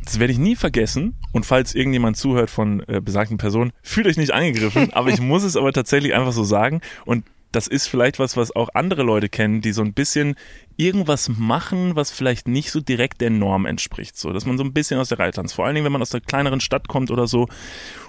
[0.05, 1.15] das werde ich nie vergessen.
[1.33, 5.43] Und falls irgendjemand zuhört von äh, besagten Personen, fühlt euch nicht angegriffen, aber ich muss
[5.43, 6.81] es aber tatsächlich einfach so sagen.
[7.05, 10.37] Und das ist vielleicht was, was auch andere Leute kennen, die so ein bisschen
[10.77, 14.17] irgendwas machen, was vielleicht nicht so direkt der Norm entspricht.
[14.17, 15.55] So, dass man so ein bisschen aus der Reihe tanzt.
[15.55, 17.49] Vor allen Dingen, wenn man aus der kleineren Stadt kommt oder so.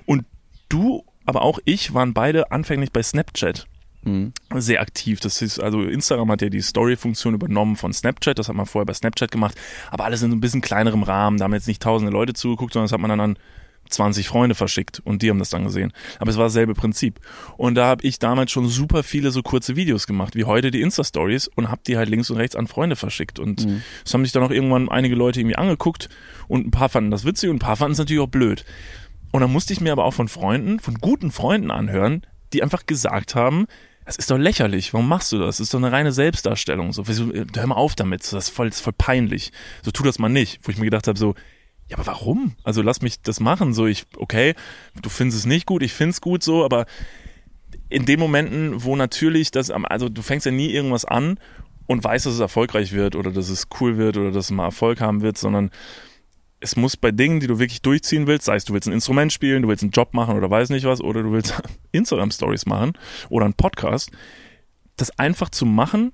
[0.06, 0.26] Und
[0.70, 3.66] du, aber auch ich waren beide anfänglich bei Snapchat.
[4.04, 4.34] Mhm.
[4.56, 5.20] Sehr aktiv.
[5.20, 8.40] Das ist, also Instagram hat ja die Story-Funktion übernommen von Snapchat.
[8.40, 9.56] Das hat man vorher bei Snapchat gemacht.
[9.92, 11.38] Aber alles in ein bisschen kleinerem Rahmen.
[11.38, 13.38] Da haben jetzt nicht tausende Leute zugeguckt, sondern das hat man dann an
[13.90, 15.92] 20 Freunde verschickt und die haben das dann gesehen.
[16.20, 17.20] Aber es war dasselbe Prinzip.
[17.58, 20.82] Und da habe ich damals schon super viele so kurze Videos gemacht, wie heute die
[20.82, 23.40] Insta-Stories und habe die halt links und rechts an Freunde verschickt.
[23.40, 23.84] Und mhm.
[24.04, 26.10] das haben sich dann auch irgendwann einige Leute irgendwie angeguckt
[26.48, 28.66] und ein paar fanden das witzig und ein paar fanden es natürlich auch blöd.
[29.32, 32.86] Und dann musste ich mir aber auch von Freunden, von guten Freunden anhören, die einfach
[32.86, 33.68] gesagt haben,
[34.12, 34.94] das ist doch lächerlich.
[34.94, 35.58] Warum machst du das?
[35.58, 36.92] Das ist doch eine reine Selbstdarstellung.
[36.92, 38.22] So, hör mal auf damit.
[38.24, 39.54] Das ist voll, das ist voll peinlich.
[39.84, 40.60] So, tu das mal nicht.
[40.64, 41.34] Wo ich mir gedacht habe, so,
[41.88, 42.56] ja, aber warum?
[42.64, 43.74] Also lass mich das machen.
[43.74, 44.54] So, ich, okay,
[45.02, 46.88] du findest es nicht gut, ich find's gut so, aber
[47.90, 51.40] in den Momenten, wo natürlich das, also du fängst ja nie irgendwas an
[51.88, 54.66] und weißt, dass es erfolgreich wird oder dass es cool wird oder dass es mal
[54.66, 55.72] Erfolg haben wird, sondern
[56.62, 59.34] es muss bei Dingen, die du wirklich durchziehen willst, sei es du willst ein Instrument
[59.34, 62.94] spielen, du willst einen Job machen oder weiß nicht was, oder du willst Instagram-Stories machen
[63.30, 64.12] oder einen Podcast,
[64.96, 66.14] das einfach zu machen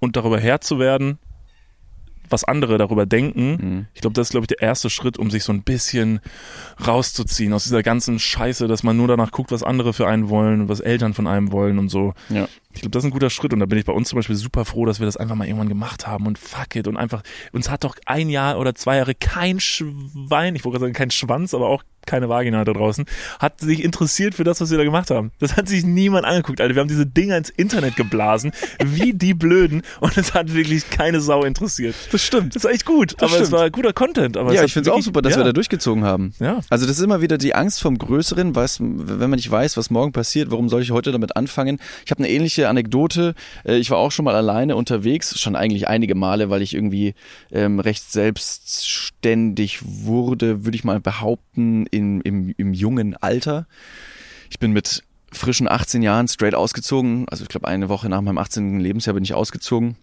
[0.00, 1.18] und darüber Herr zu werden,
[2.30, 3.50] was andere darüber denken.
[3.50, 3.86] Mhm.
[3.94, 6.20] Ich glaube, das ist, glaube ich, der erste Schritt, um sich so ein bisschen
[6.86, 10.68] rauszuziehen aus dieser ganzen Scheiße, dass man nur danach guckt, was andere für einen wollen,
[10.68, 12.14] was Eltern von einem wollen und so.
[12.28, 12.48] Ja.
[12.72, 14.36] Ich glaube, das ist ein guter Schritt und da bin ich bei uns zum Beispiel
[14.36, 17.22] super froh, dass wir das einfach mal irgendwann gemacht haben und fuck it und einfach,
[17.52, 21.54] uns hat doch ein Jahr oder zwei Jahre kein Schwein, ich wollte sagen kein Schwanz,
[21.54, 23.04] aber auch keine Vagina da draußen,
[23.38, 25.30] hat sich interessiert für das, was wir da gemacht haben.
[25.38, 26.74] Das hat sich niemand angeguckt, Alter.
[26.74, 28.52] Wir haben diese Dinger ins Internet geblasen,
[28.84, 31.94] wie die Blöden, und es hat wirklich keine Sau interessiert.
[32.10, 32.56] Das stimmt.
[32.56, 33.44] Das war echt gut, das aber stimmt.
[33.44, 34.36] es war guter Content.
[34.36, 35.40] Aber ja, ich finde es auch super, dass ja.
[35.40, 36.32] wir da durchgezogen haben.
[36.40, 36.60] Ja.
[36.70, 39.90] Also das ist immer wieder die Angst vom Größeren, was, wenn man nicht weiß, was
[39.90, 41.78] morgen passiert, warum soll ich heute damit anfangen?
[42.04, 43.34] Ich habe eine ähnliche Anekdote.
[43.64, 47.14] Äh, ich war auch schon mal alleine unterwegs, schon eigentlich einige Male, weil ich irgendwie
[47.52, 53.66] ähm, recht selbstständig wurde, würde ich mal behaupten, in, im, im jungen Alter.
[54.50, 57.26] Ich bin mit frischen 18 Jahren straight ausgezogen.
[57.28, 58.80] Also ich glaube, eine Woche nach meinem 18.
[58.80, 59.96] Lebensjahr bin ich ausgezogen.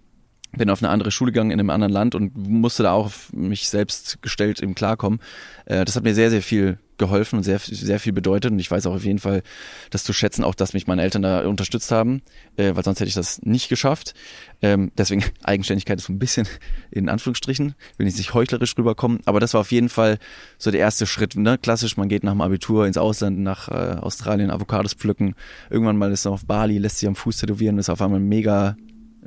[0.51, 3.33] Bin auf eine andere Schule gegangen in einem anderen Land und musste da auch auf
[3.33, 5.19] mich selbst gestellt im Klarkommen.
[5.65, 8.51] Äh, das hat mir sehr, sehr viel geholfen und sehr, sehr viel bedeutet.
[8.51, 9.43] Und ich weiß auch auf jeden Fall,
[9.89, 12.21] das zu schätzen, auch dass mich meine Eltern da unterstützt haben,
[12.57, 14.13] äh, weil sonst hätte ich das nicht geschafft.
[14.61, 16.47] Ähm, deswegen Eigenständigkeit ist so ein bisschen
[16.91, 20.17] in Anführungsstrichen, will nicht heuchlerisch rüberkommen, aber das war auf jeden Fall
[20.57, 21.35] so der erste Schritt.
[21.35, 21.57] Ne?
[21.57, 25.35] Klassisch, man geht nach dem Abitur ins Ausland, nach äh, Australien, Avocados pflücken.
[25.69, 28.75] Irgendwann mal ist man auf Bali, lässt sich am Fuß tätowieren, ist auf einmal mega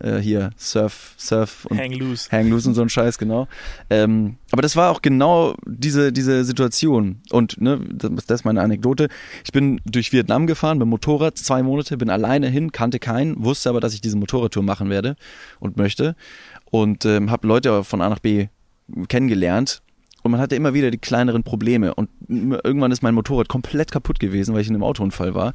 [0.02, 2.28] äh, hier Surf, Surf und Hang loose.
[2.30, 3.48] Hang loose und so ein Scheiß, genau.
[3.90, 7.20] Ähm, aber das war auch genau diese, diese Situation.
[7.30, 9.08] Und ne, das, das ist meine Anekdote.
[9.44, 13.70] Ich bin durch Vietnam gefahren mit Motorrad, zwei Monate, bin alleine hin, kannte keinen, wusste
[13.70, 15.16] aber, dass ich diese Motorradtour machen werde
[15.60, 16.16] und möchte.
[16.70, 18.48] Und ähm, habe Leute von A nach B
[19.08, 19.82] kennengelernt.
[20.28, 21.94] Und man hatte immer wieder die kleineren Probleme.
[21.94, 25.54] Und irgendwann ist mein Motorrad komplett kaputt gewesen, weil ich in einem Autounfall war.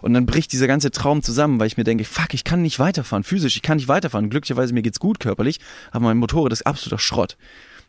[0.00, 2.78] Und dann bricht dieser ganze Traum zusammen, weil ich mir denke, fuck, ich kann nicht
[2.78, 4.30] weiterfahren, physisch, ich kann nicht weiterfahren.
[4.30, 5.58] Glücklicherweise mir geht's gut körperlich,
[5.90, 7.36] aber mein Motorrad ist absoluter Schrott.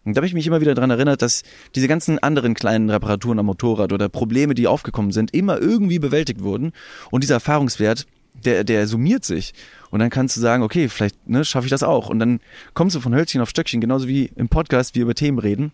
[0.06, 1.44] Und da habe ich mich immer wieder dran erinnert, dass
[1.76, 6.42] diese ganzen anderen kleinen Reparaturen am Motorrad oder Probleme, die aufgekommen sind, immer irgendwie bewältigt
[6.42, 6.72] wurden.
[7.12, 8.08] Und dieser Erfahrungswert,
[8.44, 9.54] der, der summiert sich.
[9.92, 12.10] Und dann kannst du sagen, okay, vielleicht ne, schaffe ich das auch.
[12.10, 12.40] Und dann
[12.74, 15.72] kommst du von Hölzchen auf Stöckchen, genauso wie im Podcast wir über Themen reden.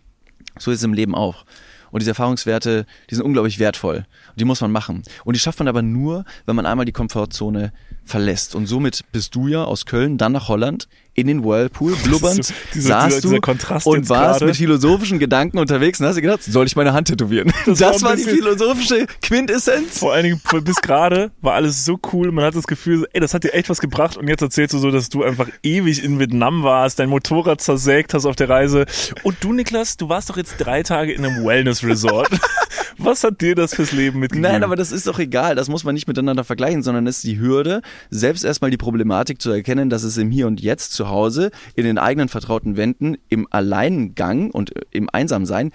[0.58, 1.44] So ist es im Leben auch.
[1.90, 4.06] Und diese Erfahrungswerte, die sind unglaublich wertvoll.
[4.36, 5.02] Die muss man machen.
[5.24, 7.72] Und die schafft man aber nur, wenn man einmal die Komfortzone
[8.04, 8.54] verlässt.
[8.54, 10.88] Und somit bist du ja aus Köln dann nach Holland
[11.20, 14.46] in den Whirlpool blubbernd, So, dieser- saßt dieser- dieser du Kontrast und warst gerade.
[14.46, 17.52] mit philosophischen Gedanken unterwegs und hast dir gedacht, soll ich meine Hand tätowieren?
[17.66, 19.98] Das, war ein war die philosophische Quintessenz.
[19.98, 22.32] Vor allen Dingen bis gerade war alles so cool.
[22.32, 24.16] Man hat das Gefühl, ey, das hat dir echt was gebracht.
[24.16, 28.14] Und jetzt erzählst du so, dass du einfach ewig in Vietnam warst, dein Motorrad zersägt
[28.14, 28.86] hast auf der Reise.
[29.22, 32.28] Und du, Niklas, du warst doch jetzt drei Tage in einem Wellness-Resort.
[33.04, 34.50] was hat dir das fürs Leben mitgegeben?
[34.50, 35.54] Nein, aber das ist doch egal.
[35.54, 39.40] Das muss man nicht miteinander vergleichen, sondern es ist die Hürde, selbst erstmal die Problematik
[39.40, 43.16] zu erkennen, dass es im Hier und Jetzt zu Hause, in den eigenen vertrauten Wänden,
[43.28, 45.72] im Alleingang und äh, im Einsamsein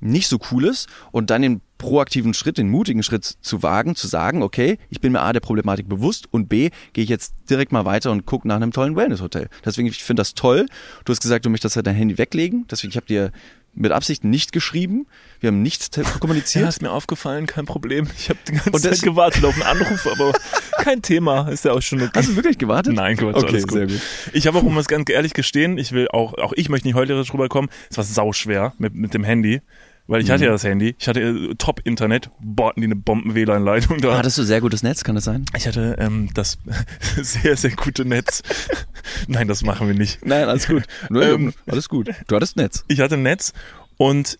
[0.00, 4.06] nicht so cool ist und dann den proaktiven Schritt, den mutigen Schritt zu wagen, zu
[4.06, 7.72] sagen, okay, ich bin mir A der Problematik bewusst und B, gehe ich jetzt direkt
[7.72, 9.48] mal weiter und gucke nach einem tollen Wellness-Hotel.
[9.64, 10.66] Deswegen, ich finde das toll.
[11.04, 12.66] Du hast gesagt, du möchtest halt dein Handy weglegen.
[12.70, 13.32] Deswegen, ich habe dir
[13.76, 15.06] mit Absicht nicht geschrieben.
[15.40, 16.62] Wir haben nichts kommuniziert.
[16.62, 18.08] Ja, ist mir aufgefallen, kein Problem.
[18.18, 20.32] Ich habe die ganze Und Zeit gewartet auf einen Anruf, aber
[20.82, 21.48] kein Thema.
[21.48, 22.10] Ist ja auch schon okay.
[22.14, 22.94] Hast du wirklich gewartet?
[22.94, 23.72] Nein, Quatsch, Okay, alles gut.
[23.72, 24.00] sehr gut.
[24.32, 26.96] Ich habe auch, um es ganz ehrlich gestehen, ich will auch, auch ich möchte nicht
[26.96, 27.70] heuchlerisch rüberkommen.
[27.90, 29.60] Es war sauschwer mit, mit dem Handy.
[30.08, 30.46] Weil ich hatte Mhm.
[30.46, 34.16] ja das Handy, ich hatte äh, Top-Internet, boah, die eine Bomben-WLAN-Leitung da.
[34.18, 35.44] Hattest du sehr gutes Netz, kann das sein?
[35.56, 36.58] Ich hatte ähm, das
[37.20, 38.42] sehr, sehr gute Netz.
[39.26, 40.24] Nein, das machen wir nicht.
[40.24, 40.84] Nein, alles gut.
[41.10, 42.10] Nur, Ähm, alles gut.
[42.28, 42.84] Du hattest Netz.
[42.88, 43.52] Ich hatte Netz
[43.96, 44.38] und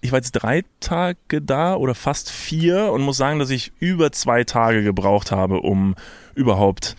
[0.00, 4.12] ich war jetzt drei Tage da oder fast vier und muss sagen, dass ich über
[4.12, 5.96] zwei Tage gebraucht habe, um
[6.34, 6.96] überhaupt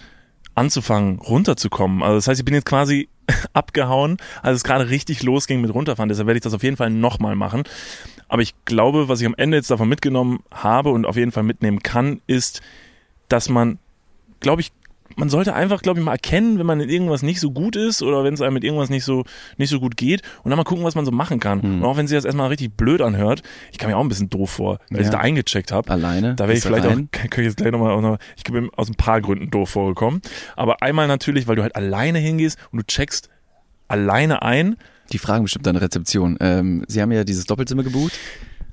[0.59, 2.03] anzufangen, runterzukommen.
[2.03, 3.07] Also das heißt, ich bin jetzt quasi
[3.53, 6.09] abgehauen, als es gerade richtig losging mit runterfahren.
[6.09, 7.63] Deshalb werde ich das auf jeden Fall nochmal machen.
[8.27, 11.43] Aber ich glaube, was ich am Ende jetzt davon mitgenommen habe und auf jeden Fall
[11.43, 12.61] mitnehmen kann, ist,
[13.29, 13.79] dass man,
[14.41, 14.71] glaube ich,
[15.19, 18.01] man sollte einfach, glaube ich, mal erkennen, wenn man in irgendwas nicht so gut ist
[18.01, 19.25] oder wenn es einem mit irgendwas nicht so,
[19.57, 21.61] nicht so gut geht und dann mal gucken, was man so machen kann.
[21.61, 21.81] Hm.
[21.81, 24.29] Und auch wenn sich das erstmal richtig blöd anhört, ich kam mir auch ein bisschen
[24.29, 25.11] doof vor, weil ich Ja.
[25.13, 25.91] da eingecheckt habe.
[25.91, 26.35] Alleine.
[26.35, 27.09] Da wäre ich vielleicht rein?
[27.13, 30.21] auch, kann ich jetzt gleich nochmal, noch, ich bin aus ein paar Gründen doof vorgekommen.
[30.55, 33.29] Aber einmal natürlich, weil du halt alleine hingehst und du checkst
[33.87, 34.77] alleine ein.
[35.11, 36.37] Die fragen bestimmt der Rezeption.
[36.39, 38.13] Ähm, Sie haben ja dieses Doppelzimmer gebucht.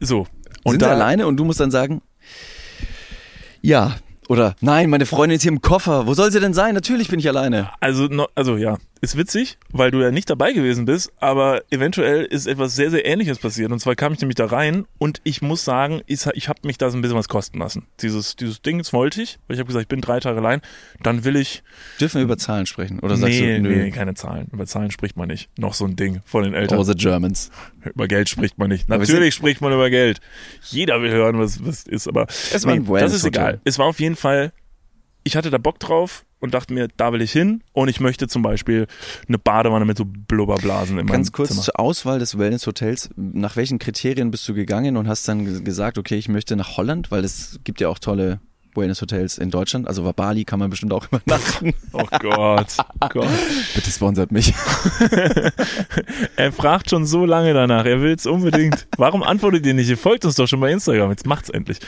[0.01, 0.27] So.
[0.63, 2.03] Und sind da, Sie alleine und du musst dann sagen,
[3.63, 3.97] ja.
[4.29, 6.07] Oder nein, meine Freundin ist hier im Koffer.
[6.07, 6.75] Wo soll sie denn sein?
[6.75, 7.71] Natürlich bin ich alleine.
[7.81, 12.25] Also, no, also ja, ist witzig, weil du ja nicht dabei gewesen bist, aber eventuell
[12.25, 13.71] ist etwas sehr, sehr Ähnliches passiert.
[13.71, 16.79] Und zwar kam ich nämlich da rein und ich muss sagen, ich, ich habe mich
[16.79, 17.87] da so ein bisschen was kosten lassen.
[18.01, 20.61] Dieses, dieses Ding, das wollte ich, weil ich habe gesagt, ich bin drei Tage allein,
[21.03, 21.63] dann will ich.
[22.01, 23.01] Dürfen wir über Zahlen sprechen?
[23.01, 24.49] Oder sagst nee, du, nö, nee, keine Zahlen.
[24.53, 25.51] Über Zahlen spricht man nicht.
[25.59, 26.79] Noch so ein Ding von den Eltern.
[26.79, 27.51] all the Germans.
[27.85, 28.89] Über Geld spricht man nicht.
[28.89, 30.21] Natürlich spricht man über Geld.
[30.63, 33.61] Jeder will hören, was, was ist, aber Es war ein das ist egal.
[33.65, 34.53] Es war auf jeden Fall,
[35.27, 38.29] ich hatte da Bock drauf und dachte mir, da will ich hin und ich möchte
[38.29, 38.87] zum Beispiel
[39.27, 41.63] eine Badewanne mit so Blubberblasen in Ganz kurz Zimmer.
[41.63, 43.11] zur Auswahl des Wellness-Hotels.
[43.17, 46.77] Nach welchen Kriterien bist du gegangen und hast dann ge- gesagt, okay, ich möchte nach
[46.77, 48.39] Holland, weil es gibt ja auch tolle
[48.77, 49.89] Wellness-Hotels in Deutschland.
[49.89, 51.73] Also war Bali kann man bestimmt auch übernachten.
[51.93, 52.77] Oh Gott,
[53.11, 53.29] Gott.
[53.75, 54.53] Bitte sponsert mich.
[56.37, 58.87] Er fragt schon so lange danach, er will es unbedingt.
[58.97, 59.89] Warum antwortet ihr nicht?
[59.89, 61.79] Ihr folgt uns doch schon bei Instagram, jetzt macht's endlich.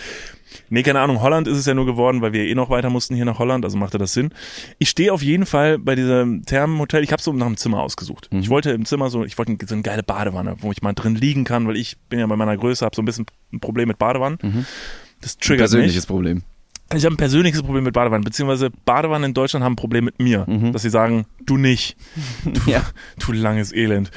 [0.70, 3.14] Nee, keine Ahnung, Holland ist es ja nur geworden, weil wir eh noch weiter mussten
[3.14, 4.30] hier nach Holland, also machte das Sinn.
[4.78, 8.28] Ich stehe auf jeden Fall bei diesem Thermenhotel, ich habe so nach einem Zimmer ausgesucht.
[8.32, 11.14] Ich wollte im Zimmer so, ich wollte so eine geile Badewanne, wo ich mal drin
[11.14, 13.88] liegen kann, weil ich bin ja bei meiner Größe, habe so ein bisschen ein Problem
[13.88, 14.38] mit Badewannen.
[15.20, 15.70] Das triggert mich.
[15.70, 16.42] Persönliches Problem.
[16.94, 20.20] Ich habe ein persönliches Problem mit Badewannen, beziehungsweise Badewannen in Deutschland haben ein Problem mit
[20.20, 21.96] mir, dass sie sagen, du nicht,
[22.44, 22.82] du, Ja.
[23.18, 24.10] du langes Elend.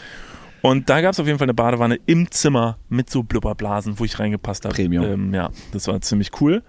[0.62, 4.06] Und da gab es auf jeden Fall eine Badewanne im Zimmer mit so Blubberblasen, wo
[4.06, 4.76] ich reingepasst habe.
[4.76, 5.06] Premium.
[5.06, 6.64] Ähm, ja, das war ziemlich cool.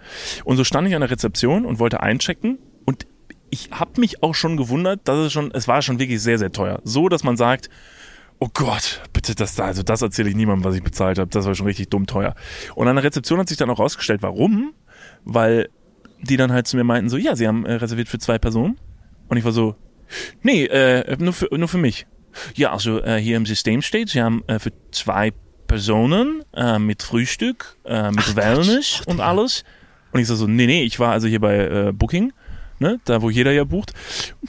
[0.44, 3.06] Und so stand ich an der Rezeption und wollte einchecken und
[3.50, 6.52] ich habe mich auch schon gewundert, dass es schon, es war schon wirklich sehr, sehr
[6.52, 6.80] teuer.
[6.84, 7.68] So, dass man sagt,
[8.38, 11.28] oh Gott, bitte das da, also das erzähle ich niemandem, was ich bezahlt habe.
[11.30, 12.34] Das war schon richtig dumm teuer.
[12.74, 14.72] Und an der Rezeption hat sich dann auch rausgestellt, warum?
[15.24, 15.68] Weil
[16.22, 18.78] die dann halt zu mir meinten so, ja, sie haben äh, reserviert für zwei Personen.
[19.28, 19.76] Und ich war so,
[20.42, 22.06] Nee, äh, nur, für, nur für mich.
[22.54, 25.32] Ja, also äh, hier im System steht, sie haben äh, für zwei
[25.66, 29.64] Personen äh, mit Frühstück, äh, mit Wellness und alles.
[30.12, 32.32] Und ich so, so, nee, nee, ich war also hier bei äh, Booking,
[32.78, 33.92] ne, da wo jeder ja bucht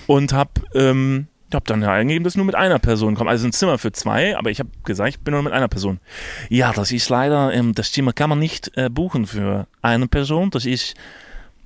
[0.07, 3.29] und hab, ähm, hab dann ja eingegeben, dass nur mit einer Person kommt.
[3.29, 5.99] Also ein Zimmer für zwei, aber ich habe gesagt, ich bin nur mit einer Person.
[6.49, 10.49] Ja, das ist leider, ähm, das Zimmer kann man nicht äh, buchen für eine Person.
[10.49, 10.95] Das ist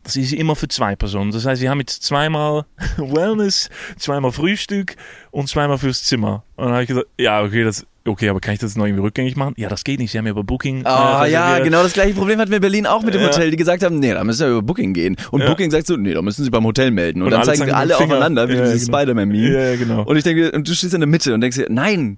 [0.07, 1.31] das ist immer für zwei Personen.
[1.31, 2.63] Das heißt, sie haben jetzt zweimal
[2.97, 4.95] Wellness, zweimal Frühstück
[5.31, 6.45] und zweimal fürs Zimmer.
[6.55, 9.03] Und dann habe ich gesagt, ja, okay, das okay, aber kann ich das noch irgendwie
[9.03, 9.53] rückgängig machen?
[9.57, 10.11] Ja, das geht nicht.
[10.11, 10.85] Sie haben ja über Booking.
[10.85, 13.27] Ah, äh, ja, genau das gleiche Problem hatten wir in Berlin auch mit dem Ja.
[13.27, 15.15] Hotel, die gesagt haben, nee, da müssen wir über Booking gehen.
[15.31, 15.47] Und Ja.
[15.49, 17.21] Booking sagt so, nee, da müssen sie beim Hotel melden.
[17.21, 18.97] Und, Und dann alle zeigen alle aufeinander, wie Ja, dieses genau.
[18.97, 19.51] Spider-Man-Meme.
[19.53, 20.03] Ja, ja, genau.
[20.03, 22.17] Und ich denke, und du stehst in der Mitte und denkst dir, nein,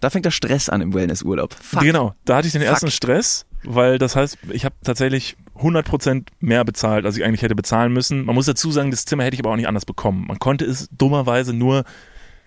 [0.00, 1.54] da fängt der Stress an im Wellnessurlaub.
[1.54, 1.82] Fuck.
[1.82, 2.70] Genau, da hatte ich den Fuck.
[2.70, 7.54] ersten Stress, weil das heißt, ich habe tatsächlich 100% mehr bezahlt, als ich eigentlich hätte
[7.54, 8.24] bezahlen müssen.
[8.24, 10.24] Man muss dazu sagen, das Zimmer hätte ich aber auch nicht anders bekommen.
[10.26, 11.84] Man konnte es dummerweise nur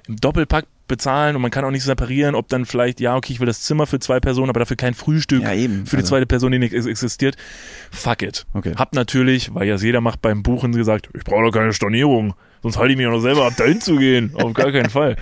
[0.07, 3.39] im Doppelpack bezahlen und man kann auch nicht separieren, ob dann vielleicht, ja, okay, ich
[3.39, 5.85] will das Zimmer für zwei Personen, aber dafür kein Frühstück Ja, eben.
[5.85, 7.35] für die Also- zweite Person, die nicht ex- existiert.
[7.89, 8.45] Fuck it.
[8.53, 8.73] Okay.
[8.75, 12.77] Hab natürlich, weil ja jeder macht beim Buchen gesagt, ich brauche doch keine Stornierung, sonst
[12.77, 14.33] halte ich mich ja noch selber ab, dahin zu gehen.
[14.35, 15.15] Auf gar keinen Fall.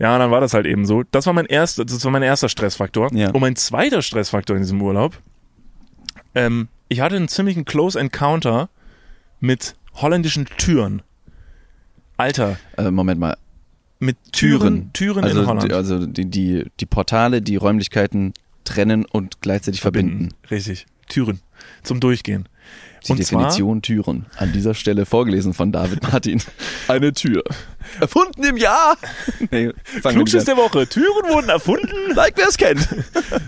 [0.00, 1.04] Ja, dann war das halt eben so.
[1.12, 3.14] Das war mein erster, das war mein erster Stressfaktor.
[3.14, 3.30] Ja.
[3.30, 5.16] Und mein zweiter Stressfaktor in diesem Urlaub,
[6.34, 8.70] ähm, ich hatte einen ziemlichen Close Encounter
[9.40, 11.02] mit holländischen Türen.
[12.16, 13.36] Alter, Äh, Moment mal.
[14.00, 15.70] Mit Türen, Türen also, in Holland.
[15.70, 18.32] Die, also die, die, die Portale, die Räumlichkeiten
[18.64, 20.30] trennen und gleichzeitig verbinden.
[20.50, 20.86] Richtig.
[21.08, 21.40] Türen.
[21.82, 22.48] Zum Durchgehen.
[23.06, 24.26] Die Und Definition Türen.
[24.36, 26.42] An dieser Stelle vorgelesen von David Martin.
[26.88, 27.42] Eine Tür.
[27.98, 28.96] Erfunden im Jahr.
[29.50, 30.86] Nee, Klugschiss der Woche.
[30.86, 31.88] Türen wurden erfunden.
[32.14, 32.86] Like wer es kennt.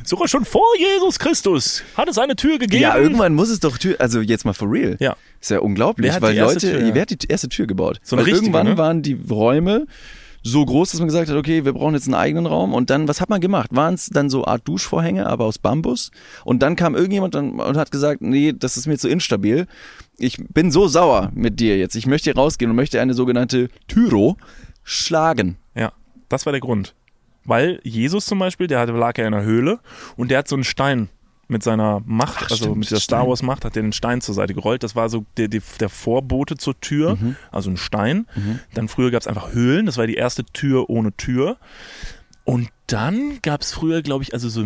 [0.05, 2.83] Sogar schon vor Jesus Christus hat es eine Tür gegeben.
[2.83, 4.97] Ja, irgendwann muss es doch Tür, also jetzt mal for real.
[5.01, 5.17] Ja.
[5.41, 6.95] Ist ja unglaublich, weil Leute, Tür?
[6.95, 8.01] wer hat die erste Tür gebaut?
[8.03, 8.79] So weil richtige, irgendwann ne?
[8.79, 9.87] waren die Räume
[10.43, 12.75] so groß, dass man gesagt hat, okay, wir brauchen jetzt einen eigenen Raum.
[12.75, 13.71] Und dann, was hat man gemacht?
[13.73, 16.11] Waren es dann so Art Duschvorhänge, aber aus Bambus?
[16.45, 19.67] Und dann kam irgendjemand und hat gesagt, nee, das ist mir zu instabil.
[20.19, 21.95] Ich bin so sauer mit dir jetzt.
[21.95, 24.37] Ich möchte hier rausgehen und möchte eine sogenannte Tyro
[24.83, 25.57] schlagen.
[25.75, 25.93] Ja,
[26.29, 26.95] das war der Grund.
[27.45, 29.81] Weil Jesus zum Beispiel, der lag ja in einer Höhle
[30.17, 31.09] und der hat so einen Stein
[31.53, 33.29] mit seiner Macht, Ach, also stimmt, mit der Star.
[33.29, 34.83] Wars Macht, hat der den Stein zur Seite gerollt.
[34.83, 37.37] Das war so der, der, der Vorbote zur Tür, Mhm.
[37.53, 38.27] also ein Stein.
[38.75, 41.57] Dann früher gab es einfach Höhlen, das war die erste Tür ohne Tür.
[42.45, 44.65] Und dann gab es früher, glaube ich, also so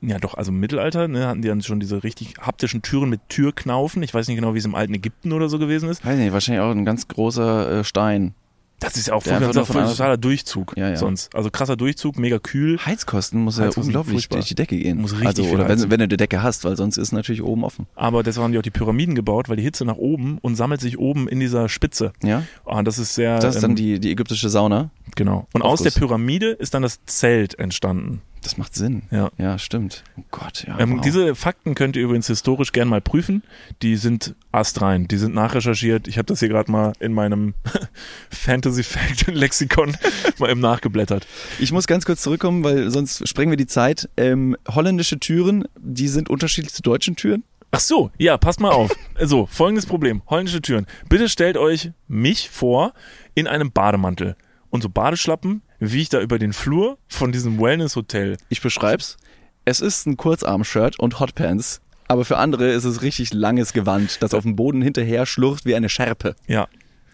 [0.00, 3.20] ja doch, also im Mittelalter, ne, hatten die dann schon diese richtig haptischen Türen mit
[3.28, 4.00] Türknaufen.
[4.04, 6.04] Ich weiß nicht genau, wie es im alten Ägypten oder so gewesen ist.
[6.06, 8.34] Weiß nicht, wahrscheinlich auch ein ganz großer äh, Stein.
[8.80, 10.96] Das ist ja auch voll außen- totaler Durchzug Ja, ja.
[10.96, 11.34] sonst.
[11.34, 12.78] Also krasser Durchzug, mega kühl.
[12.84, 14.38] Heizkosten muss ja Heizkosten unglaublich furchtbar.
[14.38, 15.00] durch die Decke gehen.
[15.00, 17.42] Muss richtig also, viel oder wenn, wenn du eine Decke hast, weil sonst ist natürlich
[17.42, 17.86] oben offen.
[17.96, 20.80] Aber deshalb haben die auch die Pyramiden gebaut, weil die Hitze nach oben und sammelt
[20.80, 22.12] sich oben in dieser Spitze.
[22.22, 22.44] Ja?
[22.64, 23.38] Ah, das ist sehr.
[23.40, 24.90] Das ist dann ähm, die, die ägyptische Sauna.
[25.16, 25.48] Genau.
[25.52, 28.22] Und aus der Pyramide ist dann das Zelt entstanden.
[28.42, 29.02] Das macht Sinn.
[29.10, 29.30] Ja.
[29.38, 30.04] Ja, stimmt.
[30.16, 30.78] Oh Gott, ja.
[30.78, 31.00] Ähm, wow.
[31.00, 33.42] Diese Fakten könnt ihr übrigens historisch gern mal prüfen.
[33.82, 36.08] Die sind astrein, die sind nachrecherchiert.
[36.08, 37.54] Ich habe das hier gerade mal in meinem
[38.30, 39.96] Fantasy Fact Lexikon
[40.38, 41.26] mal eben nachgeblättert.
[41.58, 44.08] ich muss ganz kurz zurückkommen, weil sonst sprengen wir die Zeit.
[44.16, 47.44] Ähm, holländische Türen, die sind unterschiedlich zu deutschen Türen.
[47.70, 48.94] Ach so, ja, passt mal auf.
[49.20, 50.22] So, folgendes Problem.
[50.28, 50.86] Holländische Türen.
[51.08, 52.94] Bitte stellt euch mich vor
[53.34, 54.36] in einem Bademantel
[54.70, 58.36] und so Badeschlappen, wie ich da über den Flur von diesem Wellness-Hotel.
[58.48, 59.16] Ich beschreib's.
[59.64, 61.80] Es ist ein Kurzarm-Shirt und Hotpants.
[62.08, 65.74] Aber für andere ist es richtig langes Gewand, das auf dem Boden hinterher schlurft wie
[65.74, 66.36] eine Schärpe.
[66.46, 66.66] Ja,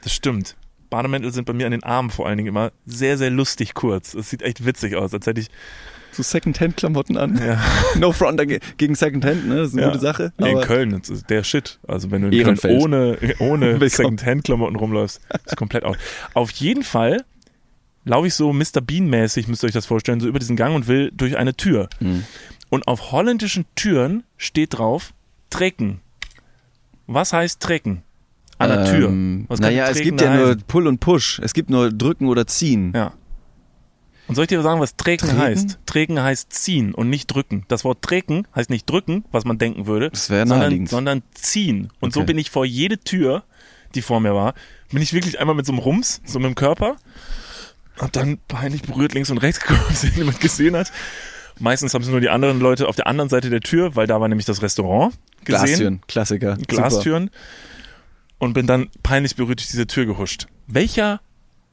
[0.02, 0.56] das stimmt.
[0.88, 4.14] Bademäntel sind bei mir an den Armen vor allen Dingen immer sehr, sehr lustig kurz.
[4.14, 5.48] Es sieht echt witzig aus, als hätte ich.
[6.12, 7.40] So Secondhand-Klamotten an.
[7.44, 7.60] Ja.
[7.98, 8.40] No front
[8.76, 9.56] gegen Secondhand, ne?
[9.56, 9.88] Das ist eine Ja.
[9.88, 10.32] gute Sache.
[10.38, 11.80] Nee, in Köln, das ist der Shit.
[11.88, 12.80] Also wenn du in Köln Ehrenfeld.
[12.80, 13.88] ohne, ohne Willkommen.
[13.90, 15.98] Second-Hand-Klamotten rumläufst, ist komplett out.
[16.34, 17.24] Auf jeden Fall
[18.04, 18.80] laufe ich so Mr.
[18.82, 21.88] Bean-mäßig, müsst ihr euch das vorstellen, so über diesen Gang und will durch eine Tür.
[22.00, 22.24] Mhm.
[22.70, 25.12] Und auf holländischen Türen steht drauf
[25.50, 26.00] Trecken.
[27.06, 28.02] Was heißt Trecken?
[28.58, 29.08] An der Tür.
[29.08, 30.62] Ähm, könnte naja, es Trecken gibt ja da nur heißen?
[30.66, 31.40] Pull und Push.
[31.42, 32.92] Es gibt nur Drücken oder Ziehen.
[32.94, 33.12] Ja.
[34.26, 35.36] Und soll ich dir sagen, was Treten?
[35.36, 35.80] heißt?
[35.84, 37.64] Treten heißt ziehen und nicht drücken.
[37.68, 41.90] Das Wort treten heißt nicht drücken, was man denken würde, Das wäre sondern, sondern ziehen.
[42.00, 42.28] Und so Okay.
[42.28, 43.44] bin ich vor jede Tür,
[43.94, 44.54] die vor mir war,
[44.90, 46.96] bin ich wirklich einmal mit so einem Rums, so mit dem Körper,
[47.98, 50.92] hab dann peinlich berührt links und rechts geguckt, ob sich jemand gesehen hat.
[51.60, 54.20] Meistens haben es nur die anderen Leute auf der anderen Seite der Tür, weil da
[54.20, 55.66] war nämlich das Restaurant gesehen.
[55.66, 56.56] Glastüren, Klassiker.
[56.56, 56.66] Super.
[56.66, 57.30] Glastüren
[58.38, 60.46] und bin dann peinlich berührt durch diese Tür gehuscht.
[60.66, 61.20] Welcher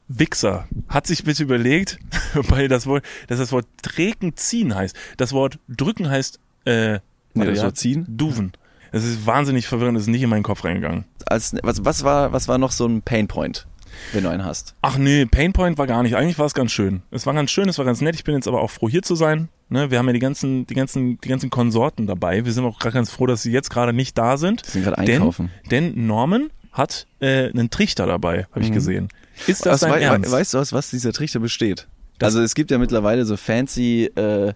[0.08, 1.98] Wichser hat sich bitte überlegt,
[2.34, 4.96] weil das Wort, dass das Wort Treten ziehen heißt.
[5.16, 7.00] Das Wort drücken heißt äh,
[7.34, 8.04] Nee, das ja, Wort ziehen?
[8.08, 8.52] Duven.
[8.90, 11.04] Es ist wahnsinnig verwirrend, es ist nicht in meinen Kopf reingegangen.
[11.24, 13.66] Als, was, was, war, was war noch so ein Painpoint?
[14.12, 14.74] Wenn du einen hast.
[14.82, 16.16] Ach nee, Painpoint war gar nicht.
[16.16, 17.02] Eigentlich war es ganz schön.
[17.10, 18.14] Es war ganz schön, es war ganz nett.
[18.14, 19.48] Ich bin jetzt aber auch froh, hier zu sein.
[19.68, 22.44] Ne, wir haben ja die ganzen, die ganzen, die ganzen Konsorten dabei.
[22.44, 24.66] Wir sind auch gerade ganz froh, dass sie jetzt gerade nicht da sind.
[24.66, 25.50] Die sind gerade einkaufen.
[25.70, 28.74] Denn, denn Norman hat äh, einen Trichter dabei, habe ich Mhm.
[28.74, 29.08] gesehen.
[29.46, 30.30] Ist das Was dein wei- Ernst?
[30.30, 31.88] Weißt du, aus was dieser Trichter besteht?
[32.20, 34.52] Also es gibt ja mittlerweile so fancy, äh,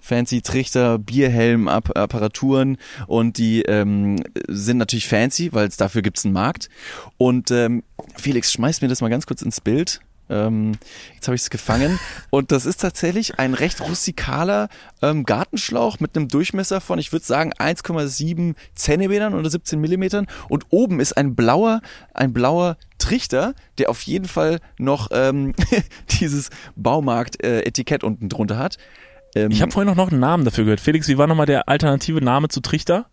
[0.00, 0.98] fancy Trichter,
[1.68, 6.68] Bierhelm-Apparaturen und die ähm, sind natürlich fancy, weil es dafür gibt's einen Markt.
[7.18, 7.82] Und ähm,
[8.16, 10.00] Felix, schmeiß mir das mal ganz kurz ins Bild.
[10.30, 10.72] Ähm,
[11.14, 11.98] jetzt habe ich es gefangen.
[12.30, 14.68] Und das ist tatsächlich ein recht rustikaler
[15.02, 20.28] ähm, Gartenschlauch mit einem Durchmesser von, ich würde sagen, 1,7 Zentimetern oder 17 Millimetern.
[20.48, 21.80] Und oben ist ein blauer,
[22.14, 25.54] ein blauer Trichter, der auf jeden Fall noch ähm,
[26.20, 28.78] dieses Baumarkt-Etikett unten drunter hat.
[29.34, 30.80] Ähm, ich habe vorhin noch einen Namen dafür gehört.
[30.80, 33.06] Felix, wie war nochmal der alternative Name zu Trichter?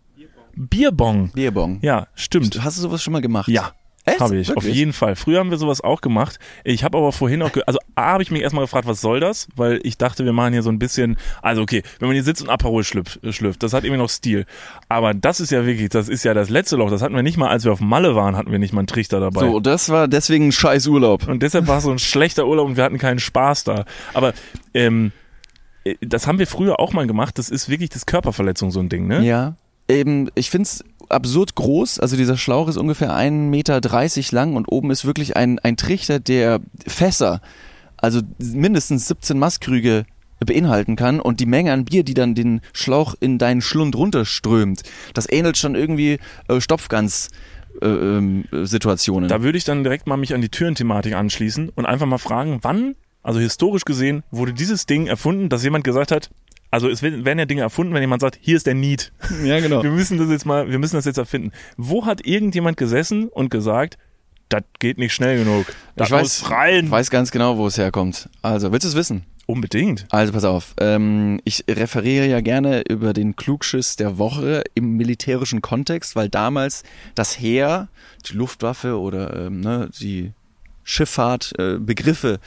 [0.55, 1.29] Bierbong.
[1.33, 1.79] Bierbong.
[1.81, 2.63] Ja, stimmt.
[2.63, 3.47] Hast du sowas schon mal gemacht?
[3.47, 3.73] Ja.
[4.07, 4.21] Echt?
[4.21, 4.75] Habe ich, auf Wirklich?
[4.75, 5.17] jeden Fall.
[5.17, 6.39] Früher haben wir sowas auch gemacht.
[6.63, 9.49] Ich habe aber vorhin auch, also A, habe ich mich erstmal gefragt, was soll das?
[9.57, 12.41] Weil ich dachte, wir machen hier so ein bisschen, also okay, wenn man hier sitzt
[12.41, 14.45] und Aperol schlüpft, äh, schlüpft, das hat irgendwie noch Stil.
[14.87, 16.89] Aber das ist ja wirklich, das ist ja das letzte Loch.
[16.89, 18.87] Das hatten wir nicht mal, als wir auf Malle waren, hatten wir nicht mal einen
[18.87, 19.41] Trichter dabei.
[19.41, 21.27] So, das war deswegen ein scheiß Urlaub.
[21.27, 23.83] Und deshalb war es so ein schlechter Urlaub und wir hatten keinen Spaß da.
[24.13, 24.31] Aber
[24.73, 25.11] ähm,
[25.83, 27.37] äh, das haben wir früher auch mal gemacht.
[27.37, 29.21] Das ist wirklich das Körperverletzung so ein Ding, ne?
[29.21, 29.55] Ja.
[29.89, 31.99] Eben, ich find's absurd groß.
[31.99, 33.81] Also dieser Schlauch ist ungefähr 1,30 Meter
[34.31, 37.41] lang und oben ist wirklich ein, ein Trichter, der Fässer,
[37.97, 40.05] also mindestens 17 Maßkrüge
[40.45, 44.83] beinhalten kann und die Menge an Bier, die dann den Schlauch in deinen Schlund runterströmt,
[45.13, 47.29] das ähnelt schon irgendwie äh, Stopfgans
[47.81, 49.29] äh, ähm, Situationen.
[49.29, 52.59] Da würde ich dann direkt mal mich an die Türenthematik anschließen und einfach mal fragen,
[52.61, 56.29] wann, also historisch gesehen, wurde dieses Ding erfunden, dass jemand gesagt hat,
[56.69, 59.11] also es werden ja Dinge erfunden, wenn jemand sagt, hier ist der Need.
[59.43, 59.83] ja, genau.
[59.87, 61.51] Wir müssen das jetzt mal, wir müssen das jetzt erfinden.
[61.77, 63.97] Wo hat irgendjemand gesessen und gesagt,
[64.49, 65.65] das geht nicht schnell genug.
[65.95, 66.91] Das Ich weiß, muss rein.
[66.91, 68.29] weiß ganz genau, wo es herkommt.
[68.41, 69.25] Also, willst du es wissen?
[69.45, 70.05] Unbedingt.
[70.09, 75.61] Also pass auf, ähm, ich referiere ja gerne über den Klugschiss der Woche im militärischen
[75.61, 76.83] Kontext, weil damals
[77.15, 77.87] das Heer,
[78.29, 80.33] die Luftwaffe oder ähm, ne, die
[80.83, 82.41] Schifffahrt äh, Begriffe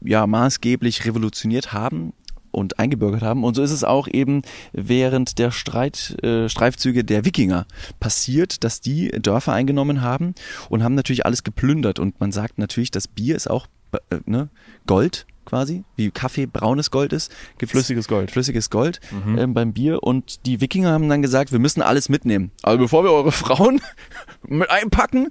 [0.00, 2.14] ja maßgeblich revolutioniert haben
[2.56, 3.44] und eingebürgert haben.
[3.44, 4.42] Und so ist es auch eben
[4.72, 7.66] während der Streit, äh, Streifzüge der Wikinger
[8.00, 10.34] passiert, dass die Dörfer eingenommen haben
[10.68, 11.98] und haben natürlich alles geplündert.
[11.98, 13.66] Und man sagt natürlich, das Bier ist auch
[14.10, 14.48] äh, ne,
[14.86, 17.30] Gold quasi, wie Kaffee braunes Gold ist.
[17.58, 18.32] Gibt's Flüssiges Gold.
[18.32, 19.38] flüssiges Gold Mhm.
[19.38, 22.50] ähm, beim Bier und die Wikinger haben dann gesagt, wir müssen alles mitnehmen.
[22.64, 23.80] Also bevor wir eure Frauen
[24.48, 25.28] mit einpacken,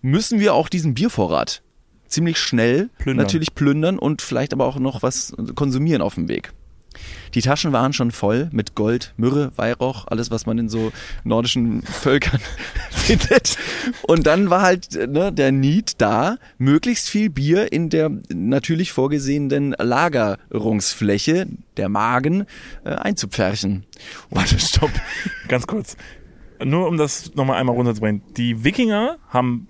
[0.00, 1.60] müssen wir auch diesen Biervorrat
[2.08, 3.24] ziemlich schnell Plündern.
[3.26, 6.52] natürlich plündern und vielleicht aber auch noch was konsumieren auf dem Weg.
[7.34, 10.92] Die Taschen waren schon voll mit Gold, Myrrhe, Weihrauch, alles, was man in so
[11.24, 12.40] nordischen Völkern
[12.90, 13.56] findet.
[14.02, 19.74] Und dann war halt ne, der Need da, möglichst viel Bier in der natürlich vorgesehenen
[19.78, 22.46] Lagerungsfläche, der Magen,
[22.84, 23.84] äh, einzupferchen.
[24.30, 24.90] Warte, stopp.
[25.48, 25.96] Ganz kurz.
[26.62, 28.22] Nur um das nochmal einmal runterzubringen.
[28.36, 29.68] Die Wikinger haben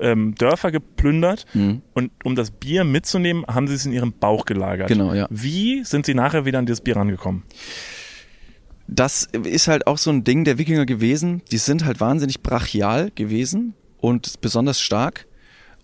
[0.00, 1.82] ähm, Dörfer geplündert Mhm.
[1.94, 4.88] und um das Bier mitzunehmen, haben sie es in ihrem Bauch gelagert.
[4.88, 5.26] Genau, ja.
[5.30, 7.42] Wie sind sie nachher wieder an das Bier rangekommen?
[8.88, 11.42] Das ist halt auch so ein Ding der Wikinger gewesen.
[11.50, 15.26] Die sind halt wahnsinnig brachial gewesen und besonders stark.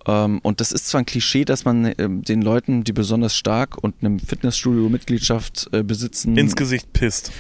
[0.07, 3.83] Ähm, und das ist zwar ein Klischee, dass man ähm, den Leuten, die besonders stark
[3.83, 7.33] und einem Fitnessstudio-Mitgliedschaft äh, besitzen, Ins Gesicht pisst.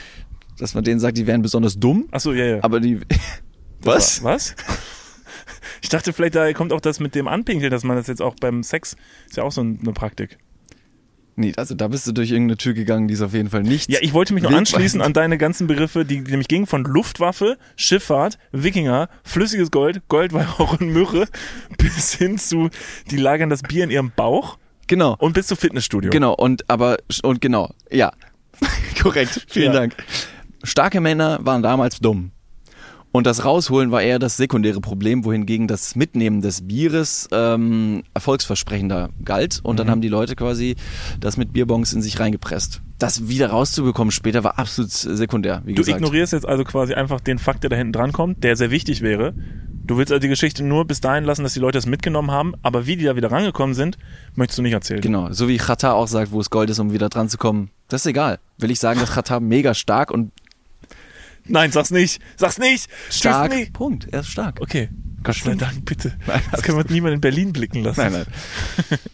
[0.58, 2.06] dass man denen sagt, die wären besonders dumm.
[2.12, 2.58] Achso, ja, ja.
[2.62, 3.00] Aber die.
[3.82, 4.54] Das war- Was?
[5.82, 8.34] Ich dachte, vielleicht da kommt auch das mit dem Anpinkeln, dass man das jetzt auch
[8.40, 8.96] beim Sex,
[9.28, 10.38] ist ja auch so ein- eine Praktik.
[11.40, 13.88] Nee, also da bist du durch irgendeine Tür gegangen, die ist auf jeden Fall nicht.
[13.88, 16.82] Ja, ich wollte mich noch anschließen an deine ganzen Begriffe, die, die nämlich gingen von
[16.82, 21.26] Luftwaffe, Schifffahrt, Wikinger, flüssiges Gold, Goldweihrauch und Myrrhe
[21.78, 22.70] bis hin zu,
[23.12, 24.58] die lagern das Bier in ihrem Bauch
[24.88, 25.14] Genau.
[25.20, 26.10] und bis zum Fitnessstudio.
[26.10, 28.10] Genau, und aber und genau, ja.
[29.00, 29.46] Korrekt.
[29.48, 29.78] Vielen Ja.
[29.78, 29.94] Dank.
[30.64, 32.32] Starke Männer waren damals dumm.
[33.10, 39.10] Und das Rausholen war eher das sekundäre Problem, wohingegen das Mitnehmen des Bieres ähm, erfolgsversprechender
[39.24, 39.60] galt.
[39.62, 39.90] Und dann Mhm.
[39.92, 40.76] haben die Leute quasi
[41.18, 42.82] das mit Bierbons in sich reingepresst.
[42.98, 45.98] Das wieder rauszubekommen später war absolut sekundär, wie Du gesagt.
[46.00, 49.00] ignorierst jetzt also quasi einfach den Fakt, der da hinten dran kommt, der sehr wichtig
[49.02, 49.34] wäre.
[49.84, 52.52] Du willst also die Geschichte nur bis dahin lassen, dass die Leute das mitgenommen haben,
[52.62, 53.96] aber wie die da wieder rangekommen sind,
[54.34, 55.00] möchtest du nicht erzählen.
[55.00, 57.70] Genau, so wie Chata auch sagt, wo es Gold ist, um wieder dran zu kommen.
[57.88, 58.38] Das ist egal.
[58.58, 60.30] Will ich sagen, dass Chata mega stark und
[61.48, 62.20] Nein, sag's nicht.
[62.36, 62.88] Sag's nicht.
[63.10, 63.52] stark.
[63.52, 63.70] Nee.
[63.72, 64.08] Punkt.
[64.12, 64.60] Er ist stark.
[64.60, 64.88] Okay.
[65.22, 65.54] Gott sei.
[65.54, 66.16] Dank, bitte.
[66.26, 68.00] Nein, Das können wir niemand in Berlin blicken lassen.
[68.00, 68.98] Nein, nein.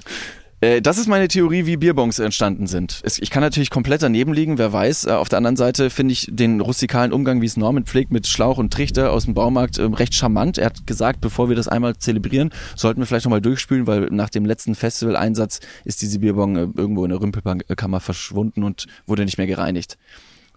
[0.65, 3.03] Äh, das ist meine Theorie, wie Bierbongs entstanden sind.
[3.21, 5.07] Ich kann natürlich komplett daneben liegen, wer weiß.
[5.07, 8.27] Äh, auf der anderen Seite finde ich den rustikalen Umgang, wie es Norman pflegt, mit
[8.27, 10.57] Schlauch und Trichter aus dem Baumarkt äh, recht charmant.
[10.57, 14.31] Er hat gesagt, bevor wir das einmal zelebrieren, sollten wir vielleicht nochmal durchspülen, weil nach
[14.31, 19.37] dem letzten Festivaleinsatz ist diese Bierbong äh, irgendwo in der Rümpelkammer verschwunden und wurde nicht
[19.37, 19.99] mehr gereinigt.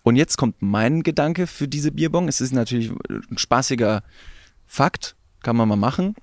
[0.07, 2.29] Und jetzt kommt mein Gedanke für diese Bierbong.
[2.29, 4.03] Es ist natürlich ein spaßiger
[4.65, 6.15] Fakt, kann man mal machen.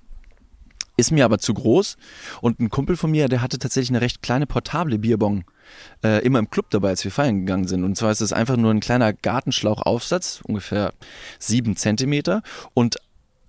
[0.97, 1.95] Ist mir aber zu groß.
[2.41, 5.43] Und ein Kumpel von mir, der hatte tatsächlich eine recht kleine portable Bierbong
[6.03, 7.83] äh, immer im Club dabei, als wir feiern gegangen sind.
[7.83, 10.91] Und zwar ist es einfach nur ein kleiner Gartenschlauchaufsatz, ungefähr
[11.37, 12.41] sieben Zentimeter.
[12.73, 12.95] Und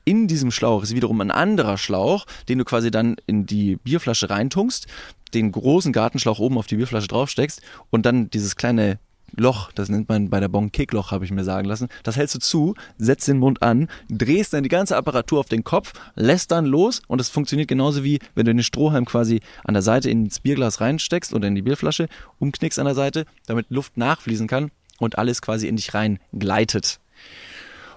[0.05, 4.29] in diesem Schlauch ist wiederum ein anderer Schlauch, den du quasi dann in die Bierflasche
[4.29, 4.87] reintunkst,
[5.33, 8.99] den großen Gartenschlauch oben auf die Bierflasche draufsteckst und dann dieses kleine
[9.35, 11.89] Loch, das nennt man bei der Bon Kickloch, habe ich mir sagen lassen.
[12.03, 15.65] Das hältst du zu, setzt den Mund an, drehst dann die ganze Apparatur auf den
[15.65, 19.75] Kopf, lässt dann los und es funktioniert genauso wie wenn du den Strohhalm quasi an
[19.75, 22.09] der Seite ins Bierglas reinsteckst oder in die Bierflasche,
[22.39, 27.01] umknickst an der Seite, damit Luft nachfließen kann und alles quasi in dich rein gleitet.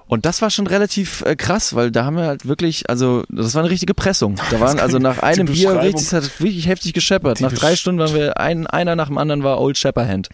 [0.07, 3.53] Und das war schon relativ äh, krass, weil da haben wir halt wirklich, also das
[3.53, 4.37] war eine richtige Pressung.
[4.49, 7.41] Da waren also nach einem Bier richtig, es hat wirklich heftig gescheppert.
[7.41, 10.29] Nach drei Stunden waren wir ein, einer nach dem anderen war Old Shepperhand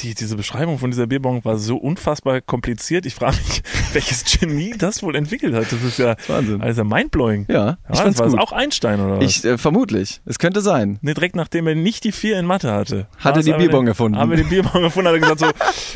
[0.00, 3.06] die, diese Beschreibung von dieser Bierbong war so unfassbar kompliziert.
[3.06, 5.72] Ich frage mich, welches Genie das wohl entwickelt hat.
[5.72, 6.60] Das ist ja Wahnsinn.
[6.60, 7.46] Also mindblowing.
[7.48, 9.24] Ja, ich ja, war das auch Einstein oder was?
[9.24, 10.20] Ich, äh, vermutlich.
[10.26, 10.98] Es könnte sein.
[11.02, 13.06] Ne, direkt nachdem er nicht die vier in Mathe hatte.
[13.18, 14.18] Hat er die Bierbong erfunden.
[14.18, 15.50] Haben wir den Bierbong erfunden, hat er gesagt so,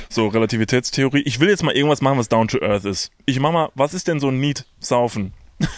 [0.09, 1.23] so Relativitätstheorie.
[1.23, 3.11] Ich will jetzt mal irgendwas machen, was down to earth ist.
[3.27, 5.33] Ich mach mal, was ist denn so ein Need saufen?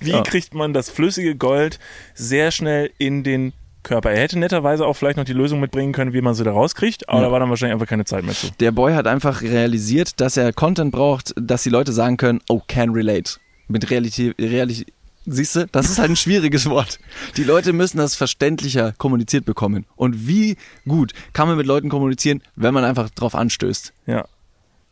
[0.00, 0.22] Wie ja.
[0.22, 1.80] kriegt man das flüssige Gold
[2.14, 3.52] sehr schnell in den
[3.86, 4.10] Körper.
[4.10, 7.08] Er hätte netterweise auch vielleicht noch die Lösung mitbringen können, wie man sie da rauskriegt,
[7.08, 7.26] aber ja.
[7.26, 8.48] da war dann wahrscheinlich einfach keine Zeit mehr zu.
[8.60, 12.60] Der Boy hat einfach realisiert, dass er Content braucht, dass die Leute sagen können, oh,
[12.66, 13.38] can relate.
[13.68, 14.92] Mit Realität, Realität,
[15.28, 17.00] Siehst du, das ist halt ein schwieriges Wort.
[17.36, 19.84] Die Leute müssen das verständlicher kommuniziert bekommen.
[19.96, 20.56] Und wie
[20.86, 23.92] gut kann man mit Leuten kommunizieren, wenn man einfach drauf anstößt?
[24.06, 24.26] Ja.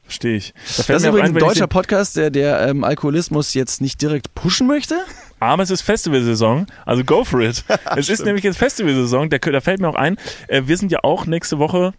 [0.02, 0.52] Verstehe ich.
[0.76, 4.66] Da das ist übrigens ein deutscher Podcast, der, der ähm, Alkoholismus jetzt nicht direkt pushen
[4.66, 4.96] möchte.
[5.40, 7.64] Aber es ist Festivalsaison, also go for it.
[7.96, 10.16] es ist nämlich jetzt Festivalsaison, da, da fällt mir auch ein,
[10.48, 11.92] äh, wir sind ja auch nächste Woche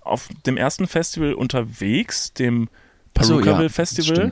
[0.00, 2.68] auf dem ersten Festival unterwegs, dem
[3.14, 4.30] Perukaville so, ja, Festival.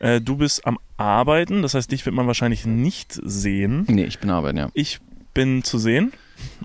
[0.00, 3.84] Äh, du bist am Arbeiten, das heißt, dich wird man wahrscheinlich nicht sehen.
[3.88, 4.70] Nee, ich bin arbeiten, ja.
[4.74, 5.00] Ich
[5.34, 6.12] bin zu sehen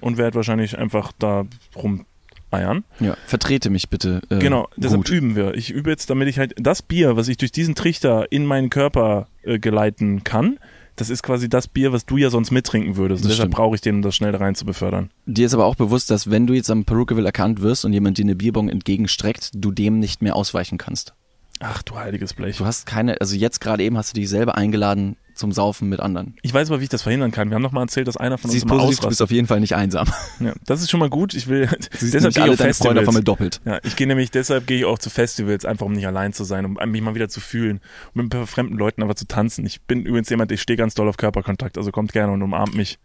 [0.02, 1.46] und werde wahrscheinlich einfach da
[1.76, 2.06] rum
[2.52, 2.84] eiern.
[3.00, 4.22] Ja, vertrete mich bitte.
[4.30, 5.10] Äh, genau, deshalb gut.
[5.10, 5.54] üben wir.
[5.54, 8.70] Ich übe jetzt, damit ich halt das Bier, was ich durch diesen Trichter in meinen
[8.70, 10.60] Körper äh, geleiten kann,
[11.00, 13.24] das ist quasi das Bier, was du ja sonst mittrinken würdest.
[13.24, 15.12] Das deshalb brauche ich den, um das schnell rein zu befördern.
[15.26, 18.18] Dir ist aber auch bewusst, dass wenn du jetzt am Perukaville erkannt wirst und jemand
[18.18, 21.14] dir eine Bierbong entgegenstreckt, du dem nicht mehr ausweichen kannst.
[21.60, 22.58] Ach du heiliges Blech.
[22.58, 26.00] Du hast keine, also jetzt gerade eben hast du dich selber eingeladen zum Saufen mit
[26.00, 26.36] anderen.
[26.42, 27.50] Ich weiß aber, wie ich das verhindern kann.
[27.50, 29.04] Wir haben noch mal erzählt, dass einer von Sie uns positiv, ausrastet.
[29.04, 30.08] Du bist auf jeden Fall nicht einsam.
[30.40, 31.34] Ja, das ist schon mal gut.
[31.34, 33.60] Ich will Siehst deshalb gehe alle deine Freunde von mir doppelt.
[33.66, 36.46] Ja, ich gehe nämlich deshalb gehe ich auch zu Festivals, einfach um nicht allein zu
[36.46, 37.82] sein, um mich mal wieder zu fühlen,
[38.14, 39.66] um mit ein paar fremden Leuten einfach zu tanzen.
[39.66, 42.74] Ich bin übrigens jemand, ich stehe ganz doll auf Körperkontakt, also kommt gerne und umarmt
[42.74, 43.00] mich.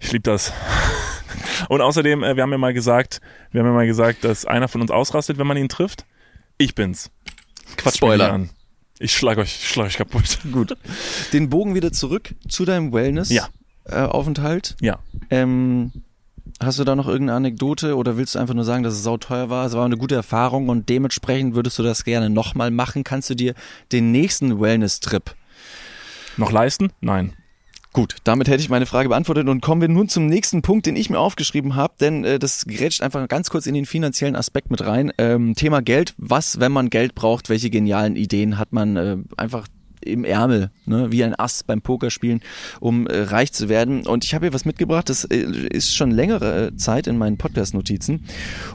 [0.00, 0.52] Ich liebe das.
[1.68, 3.20] Und außerdem, äh, wir haben ja mal gesagt,
[3.50, 6.04] wir haben ja mal gesagt, dass einer von uns ausrastet, wenn man ihn trifft.
[6.58, 7.10] Ich bin's.
[7.76, 8.32] Quatsch Spoiler.
[8.32, 8.50] an.
[8.98, 10.38] Ich schlag euch, ich schlag euch kaputt.
[10.52, 10.76] Gut.
[11.32, 13.30] Den Bogen wieder zurück zu deinem Wellness.
[13.30, 13.48] Ja.
[13.84, 14.76] Äh, Aufenthalt.
[14.80, 14.98] Ja.
[15.30, 15.92] Ähm,
[16.60, 19.50] hast du da noch irgendeine Anekdote oder willst du einfach nur sagen, dass es sauteuer
[19.50, 19.66] war?
[19.66, 23.04] Es war eine gute Erfahrung und dementsprechend würdest du das gerne nochmal machen?
[23.04, 23.54] Kannst du dir
[23.92, 25.34] den nächsten Wellness-Trip
[26.36, 26.92] noch leisten?
[27.00, 27.34] Nein.
[27.96, 30.96] Gut, damit hätte ich meine Frage beantwortet und kommen wir nun zum nächsten Punkt, den
[30.96, 34.70] ich mir aufgeschrieben habe, denn äh, das grätscht einfach ganz kurz in den finanziellen Aspekt
[34.70, 35.14] mit rein.
[35.16, 39.66] Ähm, Thema Geld, was, wenn man Geld braucht, welche genialen Ideen hat man äh, einfach
[40.02, 42.42] im Ärmel, ne, wie ein Ass beim Pokerspielen,
[42.80, 44.06] um äh, reich zu werden.
[44.06, 45.36] Und ich habe hier was mitgebracht, das äh,
[45.70, 48.26] ist schon längere äh, Zeit in meinen Podcast-Notizen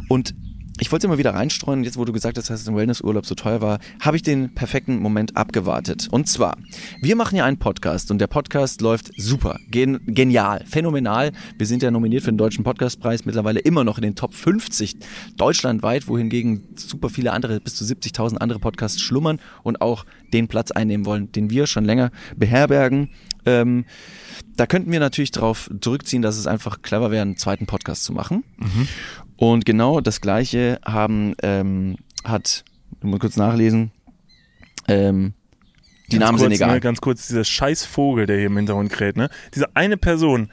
[0.10, 0.34] und
[0.82, 3.62] ich wollte immer wieder reinstreuen, jetzt wo du gesagt hast, dass ein Wellnessurlaub so teuer
[3.62, 6.08] war, habe ich den perfekten Moment abgewartet.
[6.10, 6.58] Und zwar,
[7.04, 11.34] wir machen ja einen Podcast und der Podcast läuft super, gen genial, phänomenal.
[11.56, 14.96] Wir sind ja nominiert für den Deutschen Podcastpreis, mittlerweile immer noch in den Top 50
[15.38, 20.04] deutschlandweit, wohingegen super viele andere, bis zu 70.000 andere Podcasts schlummern und auch
[20.34, 23.12] den Platz einnehmen wollen, den wir schon länger beherbergen.
[23.46, 23.86] Ähm,
[24.56, 28.14] da könnten wir natürlich darauf zurückziehen, dass es einfach clever wäre, einen zweiten Podcast zu
[28.14, 28.44] machen.
[28.58, 28.88] Mhm.
[29.42, 32.64] Und genau das Gleiche haben ähm, hat,
[33.00, 33.90] du musst kurz nachlesen,
[34.88, 35.34] ähm,
[36.12, 36.74] die ganz Namen kurz, sind egal.
[36.76, 39.32] Ne, ganz kurz, dieser scheiß Vogel, der hier im Hintergrund kräht, ne?
[39.56, 40.52] Diese eine Person,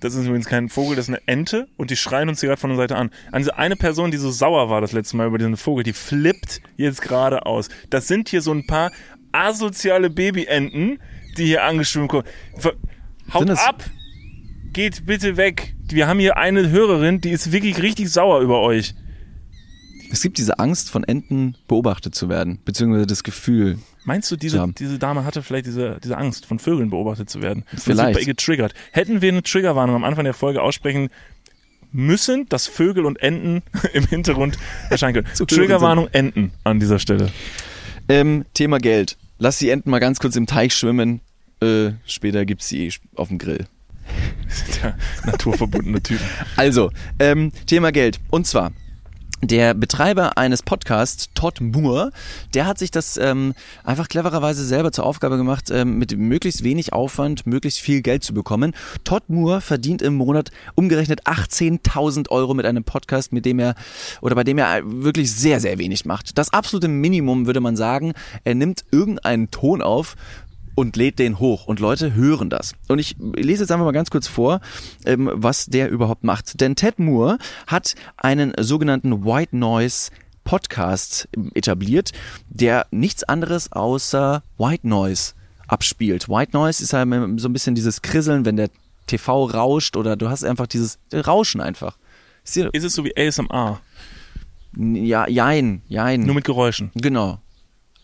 [0.00, 2.60] das ist übrigens kein Vogel, das ist eine Ente und die schreien uns hier gerade
[2.60, 3.08] von der Seite an.
[3.32, 5.94] An diese eine Person, die so sauer war das letzte Mal über diesen Vogel, die
[5.94, 7.70] flippt jetzt gerade aus.
[7.88, 8.92] Das sind hier so ein paar
[9.32, 10.98] asoziale Babyenten,
[11.38, 12.24] die hier angeschwimmt kommen.
[13.32, 13.82] Haut ab!
[14.74, 15.75] geht bitte weg.
[15.88, 18.94] Wir haben hier eine Hörerin, die ist wirklich richtig sauer über euch.
[20.10, 23.78] Es gibt diese Angst, von Enten beobachtet zu werden, beziehungsweise das Gefühl.
[24.04, 27.64] Meinst du, diese, diese Dame hatte vielleicht diese, diese Angst, von Vögeln beobachtet zu werden?
[27.76, 28.20] Vielleicht.
[28.20, 28.72] ihr getriggert.
[28.92, 31.08] Hätten wir eine Triggerwarnung am Anfang der Folge aussprechen
[31.92, 33.62] müssen, dass Vögel und Enten
[33.92, 34.58] im Hintergrund
[34.90, 35.28] erscheinen können.
[35.46, 37.30] Triggerwarnung Enten an dieser Stelle.
[38.08, 39.16] Ähm, Thema Geld.
[39.38, 41.20] Lass die Enten mal ganz kurz im Teich schwimmen.
[41.60, 43.66] Äh, später gibt's sie auf dem Grill.
[44.82, 46.24] Der naturverbundene Typen.
[46.56, 48.18] Also, ähm, Thema Geld.
[48.30, 48.72] Und zwar,
[49.42, 52.10] der Betreiber eines Podcasts, Todd Moore,
[52.54, 53.54] der hat sich das ähm,
[53.84, 58.32] einfach clevererweise selber zur Aufgabe gemacht, ähm, mit möglichst wenig Aufwand möglichst viel Geld zu
[58.32, 58.74] bekommen.
[59.04, 63.74] Todd Moore verdient im Monat umgerechnet 18.000 Euro mit einem Podcast, mit dem er
[64.22, 66.38] oder bei dem er wirklich sehr, sehr wenig macht.
[66.38, 68.14] Das absolute Minimum würde man sagen.
[68.42, 70.16] Er nimmt irgendeinen Ton auf,
[70.76, 72.74] und lädt den hoch und Leute hören das.
[72.86, 74.60] Und ich lese jetzt einfach mal ganz kurz vor,
[75.04, 76.60] ähm, was der überhaupt macht.
[76.60, 80.10] Denn Ted Moore hat einen sogenannten White Noise
[80.44, 82.12] Podcast etabliert,
[82.48, 85.32] der nichts anderes außer White Noise
[85.66, 86.28] abspielt.
[86.28, 87.08] White Noise ist halt
[87.40, 88.70] so ein bisschen dieses Krisseln, wenn der
[89.06, 91.96] TV rauscht oder du hast einfach dieses Rauschen einfach.
[92.44, 93.80] Ist Ist es so wie ASMR,
[94.76, 96.20] Ja, jein, jein.
[96.20, 96.90] nur mit Geräuschen?
[96.94, 97.40] Genau.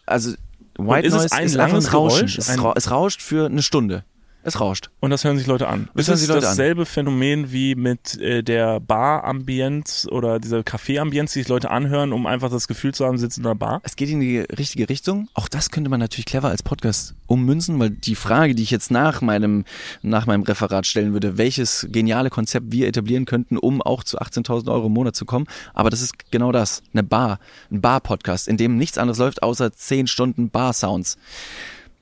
[0.07, 0.35] Also
[0.79, 2.27] White ist es Noise ein ist langes Rauschen.
[2.27, 2.39] Geräusch?
[2.39, 4.05] Es, ra es rauscht für eine Stunde.
[4.45, 4.91] Es rauscht.
[5.01, 5.89] Und das hören sich Leute an.
[5.95, 6.51] Das ist es sich Leute an.
[6.51, 12.27] dasselbe Phänomen wie mit äh, der Bar-Ambienz oder dieser Café-Ambienz, die sich Leute anhören, um
[12.27, 13.81] einfach das Gefühl zu haben, sitzen in einer Bar?
[13.85, 15.29] Es geht in die richtige Richtung.
[15.35, 18.91] Auch das könnte man natürlich clever als Podcast ummünzen, weil die Frage, die ich jetzt
[18.91, 19.65] nach meinem,
[20.03, 24.73] nach meinem Referat stellen würde, welches geniale Konzept wir etablieren könnten, um auch zu 18.000
[24.73, 25.47] Euro im Monat zu kommen.
[25.73, 26.83] Aber das ist genau das.
[26.93, 27.39] Eine Bar.
[27.71, 31.17] Ein Bar-Podcast, in dem nichts anderes läuft, außer 10 Stunden Bar-Sounds.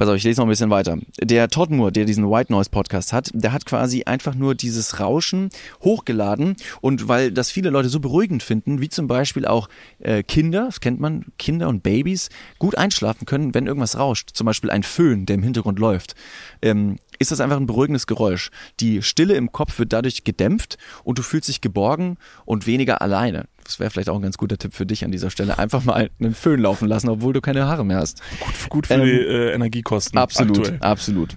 [0.00, 0.96] Pass auf, ich lese noch ein bisschen weiter.
[1.20, 4.98] Der Todd Moore, der diesen White Noise Podcast hat, der hat quasi einfach nur dieses
[4.98, 5.50] Rauschen
[5.82, 10.64] hochgeladen und weil das viele Leute so beruhigend finden, wie zum Beispiel auch äh, Kinder,
[10.64, 14.30] das kennt man, Kinder und Babys, gut einschlafen können, wenn irgendwas rauscht.
[14.32, 16.14] Zum Beispiel ein Föhn, der im Hintergrund läuft.
[16.62, 18.50] Ähm, ist das einfach ein beruhigendes Geräusch.
[18.80, 23.44] Die Stille im Kopf wird dadurch gedämpft und du fühlst dich geborgen und weniger alleine.
[23.64, 25.58] Das wäre vielleicht auch ein ganz guter Tipp für dich an dieser Stelle.
[25.58, 28.20] Einfach mal einen Föhn laufen lassen, obwohl du keine Haare mehr hast.
[28.40, 30.18] Gut, gut für Ähm, die äh, Energiekosten.
[30.18, 30.78] Absolut, Aktuell.
[30.80, 31.36] absolut.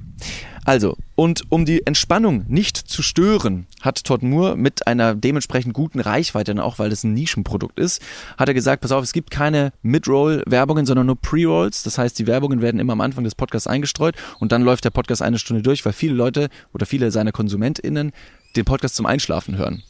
[0.66, 6.00] Also, und um die Entspannung nicht zu stören, hat Todd Moore mit einer dementsprechend guten
[6.00, 8.02] Reichweite, auch weil das ein Nischenprodukt ist,
[8.38, 11.84] hat er gesagt, pass auf, es gibt keine Mid-Roll-Werbungen, sondern nur Pre-Rolls.
[11.84, 14.92] Das heißt, die Werbungen werden immer am Anfang des Podcasts eingestreut und dann läuft der
[14.92, 18.14] Podcast eine Stunde durch, weil viele Leute oder viele seiner KonsumentInnen
[18.56, 19.84] den Podcast zum Einschlafen hören.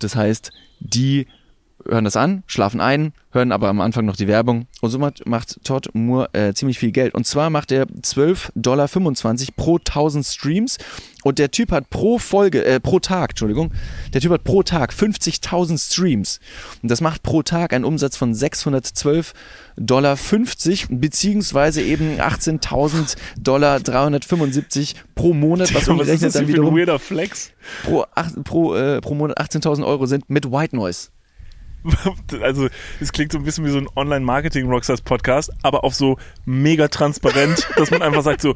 [0.00, 0.50] Das heißt,
[0.80, 1.28] die
[1.88, 5.26] hören das an, schlafen ein, hören aber am Anfang noch die Werbung und so macht,
[5.26, 7.14] macht Todd Moore äh, ziemlich viel Geld.
[7.14, 8.88] Und zwar macht er 12,25 Dollar
[9.56, 10.78] pro 1000 Streams
[11.22, 13.72] und der Typ hat pro Folge, äh, pro Tag, Entschuldigung,
[14.12, 16.40] der Typ hat pro Tag 50.000 Streams
[16.82, 19.34] und das macht pro Tag einen Umsatz von 612
[19.76, 26.44] Dollar 50 beziehungsweise eben 18.000 Dollar 375 pro Monat, was Was ist umgerechnet das dann
[26.44, 27.50] für ein wiederum weirder Flex?
[27.84, 31.08] pro, acht, pro, äh, pro Monat 18.000 Euro sind mit White Noise.
[32.42, 32.68] Also,
[33.00, 37.90] es klingt so ein bisschen wie so ein Online-Marketing-Rockstars-Podcast, aber auch so mega transparent, dass
[37.90, 38.54] man einfach sagt so,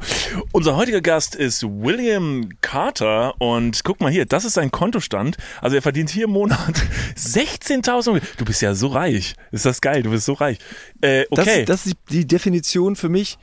[0.51, 5.37] unser heutiger Gast ist William Carter und guck mal hier, das ist sein Kontostand.
[5.61, 6.59] Also er verdient hier im Monat
[7.15, 8.19] 16.000 Euro.
[8.37, 9.35] Du bist ja so reich.
[9.51, 10.57] Ist das geil, du bist so reich.
[11.01, 11.65] Äh, Das, okay.
[11.65, 13.37] das ist die, die Definition für mich,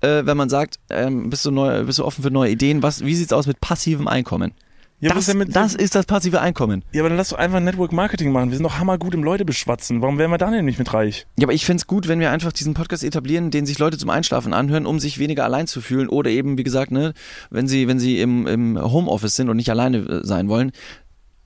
[0.00, 3.04] äh, wenn man sagt, ähm, bist, du neu, bist du offen für neue Ideen, was,
[3.04, 4.52] wie sieht's aus mit passivem Einkommen?
[5.00, 6.82] Ja, das, mit, das ist das passive Einkommen.
[6.92, 8.50] ja, aber dann lass doch einfach Network Marketing machen.
[8.50, 10.00] Wir sind doch hammergut im Leute beschwatzen.
[10.00, 11.26] Warum wären wir da denn nicht mit reich?
[11.36, 14.10] Ja, aber ich find's gut, wenn wir einfach diesen Podcast etablieren, den sich Leute zum
[14.10, 17.12] Einschlafen anhören, um sich weniger allein zu fühlen oder eben, wie gesagt, ne,
[17.50, 20.72] wenn sie, wenn sie im, im Homeoffice sind und nicht alleine äh, sein wollen,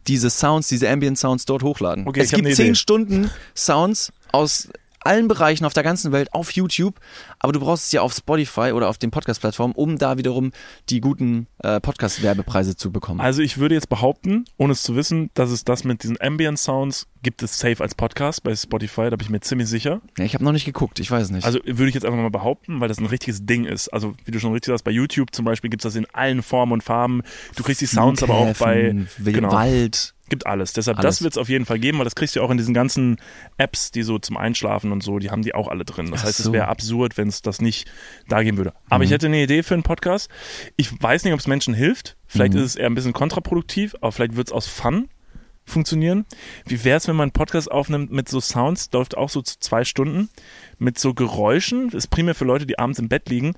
[0.07, 2.07] diese Sounds, diese Ambient Sounds dort hochladen.
[2.07, 2.75] Okay, es gibt zehn Idee.
[2.75, 4.69] Stunden Sounds aus
[5.05, 7.01] allen Bereichen auf der ganzen Welt auf YouTube,
[7.39, 10.53] aber du brauchst es ja auf Spotify oder auf den Podcast-Plattformen, um da wiederum
[10.89, 13.21] die guten äh, Podcast-Werbepreise zu bekommen.
[13.21, 16.59] Also ich würde jetzt behaupten, ohne es zu wissen, dass es das mit diesen Ambient
[16.59, 20.01] Sounds gibt es safe als Podcast bei Spotify, da bin ich mir ziemlich sicher.
[20.17, 21.45] Ja, ich habe noch nicht geguckt, ich weiß nicht.
[21.45, 23.89] Also würde ich jetzt einfach mal behaupten, weil das ein richtiges Ding ist.
[23.89, 26.43] Also wie du schon richtig sagst, bei YouTube zum Beispiel gibt es das in allen
[26.43, 27.23] Formen und Farben.
[27.57, 29.53] Du kriegst die Sounds aber auch bei, Wild- genau.
[29.53, 30.15] Wald.
[30.31, 30.73] Gibt alles.
[30.73, 31.17] Deshalb, Alles.
[31.17, 33.19] das wird es auf jeden Fall geben, weil das kriegst du auch in diesen ganzen
[33.59, 36.11] Apps, die so zum Einschlafen und so, die haben die auch alle drin.
[36.11, 36.53] Das Ach heißt, es so.
[36.55, 37.87] wäre absurd, wenn es das nicht
[38.29, 38.73] da geben würde.
[38.89, 39.15] Aber ich Mhm.
[39.15, 40.31] hätte eine Idee für einen Podcast.
[40.77, 42.17] Ich weiß nicht, ob es Menschen hilft.
[42.27, 42.61] Vielleicht Mhm.
[42.61, 45.09] ist es eher ein bisschen kontraproduktiv, aber vielleicht wird es aus Fun
[45.65, 46.25] funktionieren.
[46.67, 49.59] Wie wäre es, wenn man einen Podcast aufnimmt mit so Sounds, läuft auch so zu
[49.61, 50.29] zwei Stunden,
[50.79, 53.55] mit so Geräuschen, ist primär für Leute, die abends im Bett liegen,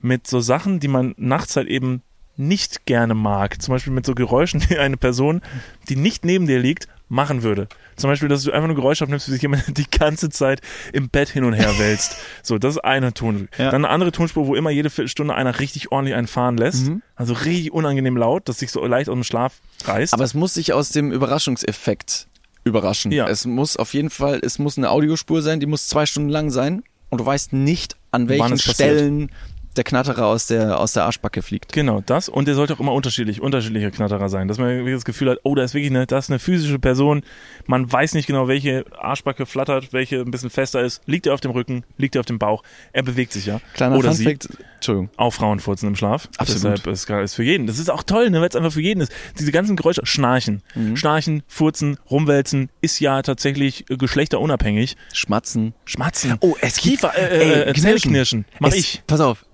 [0.00, 2.02] mit so Sachen, die man nachts halt eben
[2.36, 3.60] nicht gerne mag.
[3.60, 5.42] Zum Beispiel mit so Geräuschen, die eine Person,
[5.88, 7.68] die nicht neben dir liegt, machen würde.
[7.96, 10.60] Zum Beispiel, dass du einfach nur Geräusche aufnimmst, wie sich jemand die ganze Zeit
[10.92, 12.16] im Bett hin und her wälzt.
[12.42, 13.48] So, das ist eine Ton.
[13.58, 13.70] Ja.
[13.70, 16.86] Dann eine andere Tonspur, wo immer jede Viertelstunde einer richtig ordentlich einen fahren lässt.
[16.86, 17.02] Mhm.
[17.14, 20.14] Also richtig unangenehm laut, dass sich so leicht aus dem Schlaf reißt.
[20.14, 22.28] Aber es muss sich aus dem Überraschungseffekt
[22.64, 23.12] überraschen.
[23.12, 23.28] Ja.
[23.28, 26.50] Es muss auf jeden Fall, es muss eine Audiospur sein, die muss zwei Stunden lang
[26.50, 29.30] sein und du weißt nicht, an welchen es passiert.
[29.76, 31.72] Der Knatterer aus der, aus der Arschbacke fliegt.
[31.72, 32.28] Genau, das.
[32.28, 34.48] Und der sollte auch immer unterschiedlich, unterschiedlicher Knatterer sein.
[34.48, 36.78] Dass man wirklich das Gefühl hat, oh, da ist wirklich eine, das ist eine physische
[36.78, 37.22] Person.
[37.66, 41.00] Man weiß nicht genau, welche Arschbacke flattert, welche ein bisschen fester ist.
[41.06, 42.62] Liegt er auf dem Rücken, liegt er auf dem Bauch.
[42.92, 43.60] Er bewegt sich ja.
[43.74, 44.38] Kleiner Oder sie.
[44.74, 45.10] Entschuldigung.
[45.16, 46.28] Auch Frauen furzen im Schlaf.
[46.38, 46.78] Absolut.
[46.78, 47.66] Deshalb ist ist für jeden.
[47.66, 49.12] Das ist auch toll, ne, weil es einfach für jeden ist.
[49.38, 50.62] Diese ganzen Geräusche, Schnarchen.
[50.74, 50.96] Mhm.
[50.96, 54.96] Schnarchen, Furzen, Rumwälzen ist ja tatsächlich äh, geschlechterunabhängig.
[55.12, 55.74] Schmatzen.
[55.84, 56.36] Schmatzen.
[56.40, 58.44] Oh, es Kiefer, äh, Ey, äh, Knirschen.
[58.58, 59.02] Mach es, ich.
[59.06, 59.44] Pass auf,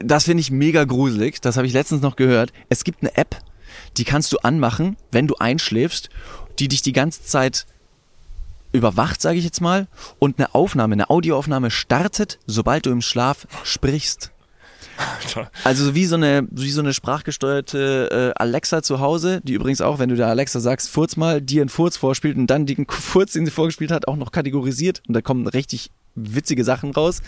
[0.00, 1.40] das finde ich mega gruselig.
[1.40, 2.52] Das habe ich letztens noch gehört.
[2.68, 3.36] Es gibt eine App,
[3.96, 6.10] die kannst du anmachen, wenn du einschläfst,
[6.58, 7.66] die dich die ganze Zeit
[8.72, 9.88] überwacht, sage ich jetzt mal,
[10.18, 14.30] und eine Aufnahme, eine Audioaufnahme startet, sobald du im Schlaf sprichst.
[15.64, 19.98] Also wie so eine, wie so eine sprachgesteuerte äh, Alexa zu Hause, die übrigens auch,
[19.98, 23.32] wenn du der Alexa sagst, furz mal, dir einen Furz vorspielt und dann den Furz,
[23.32, 27.22] den sie vorgespielt hat, auch noch kategorisiert und da kommen richtig witzige Sachen raus.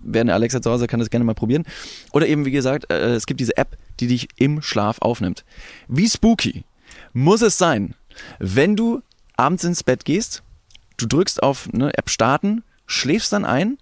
[0.00, 1.64] Wer eine Alexa zu Hause kann das gerne mal probieren.
[2.12, 5.44] Oder eben, wie gesagt, äh, es gibt diese App, die dich im Schlaf aufnimmt.
[5.88, 6.64] Wie spooky
[7.12, 7.94] muss es sein,
[8.38, 9.02] wenn du
[9.36, 10.42] abends ins Bett gehst,
[10.96, 13.78] du drückst auf eine App starten, schläfst dann ein,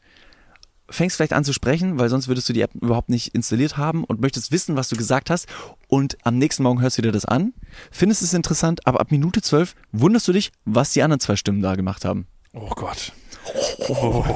[0.89, 4.05] fängst vielleicht an zu sprechen, weil sonst würdest du die App überhaupt nicht installiert haben
[4.05, 5.47] und möchtest wissen, was du gesagt hast
[5.89, 7.53] und am nächsten Morgen hörst du dir das an,
[7.91, 11.63] findest es interessant, aber ab Minute 12 wunderst du dich, was die anderen zwei Stimmen
[11.63, 12.27] da gemacht haben.
[12.53, 13.13] Oh Gott.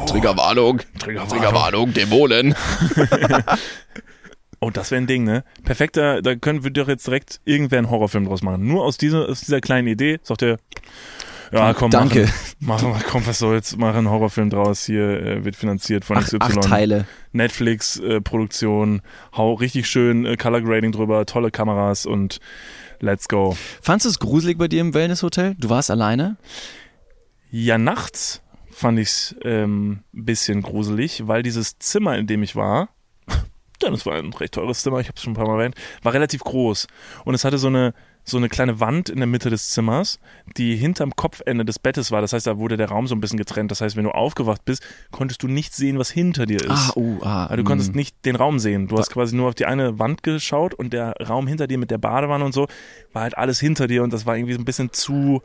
[0.07, 1.93] Triggerwarnung, Triggerwarnung.
[1.93, 2.55] Dämonen.
[4.61, 5.45] Oh, das wäre ein Ding, ne?
[5.63, 8.67] Perfekter, da können wir doch jetzt direkt irgendwer einen Horrorfilm draus machen.
[8.67, 10.57] Nur aus dieser, aus dieser kleinen Idee sagt er,
[11.53, 12.31] ja, komm, Danke.
[12.61, 16.39] Machen, machen, komm, was soll's, mach einen Horrorfilm draus, hier äh, wird finanziert von XY.
[16.41, 17.05] acht Teile.
[17.33, 19.03] Netflix-Produktion,
[19.37, 22.41] hau richtig schön äh, Color Grading drüber, tolle Kameras und
[23.01, 23.57] let's go.
[23.83, 25.57] Fandest du es gruselig bei dir im Wellnesshotel?
[25.59, 26.37] Du warst alleine?
[27.51, 28.41] Ja, nachts
[28.75, 32.89] fand ich's ähm, ein bisschen gruselig, weil dieses Zimmer, in dem ich war,
[33.83, 35.77] denn es war ein recht teures Zimmer, ich habe es schon ein paar Mal erwähnt,
[36.03, 36.87] war relativ groß.
[37.25, 37.95] Und es hatte so eine,
[38.25, 40.19] so eine kleine Wand in der Mitte des Zimmers,
[40.57, 42.21] die hinterm Kopfende des Bettes war.
[42.21, 43.71] Das heißt, da wurde der Raum so ein bisschen getrennt.
[43.71, 46.71] Das heißt, wenn du aufgewacht bist, konntest du nicht sehen, was hinter dir ist.
[46.71, 47.45] Ah, uh, ah.
[47.45, 47.97] Also du konntest mm.
[47.97, 48.89] nicht den Raum sehen.
[48.89, 51.91] Du hast quasi nur auf die eine Wand geschaut und der Raum hinter dir mit
[51.91, 52.67] der Badewanne und so
[53.13, 55.43] war halt alles hinter dir und das war irgendwie so ein bisschen zu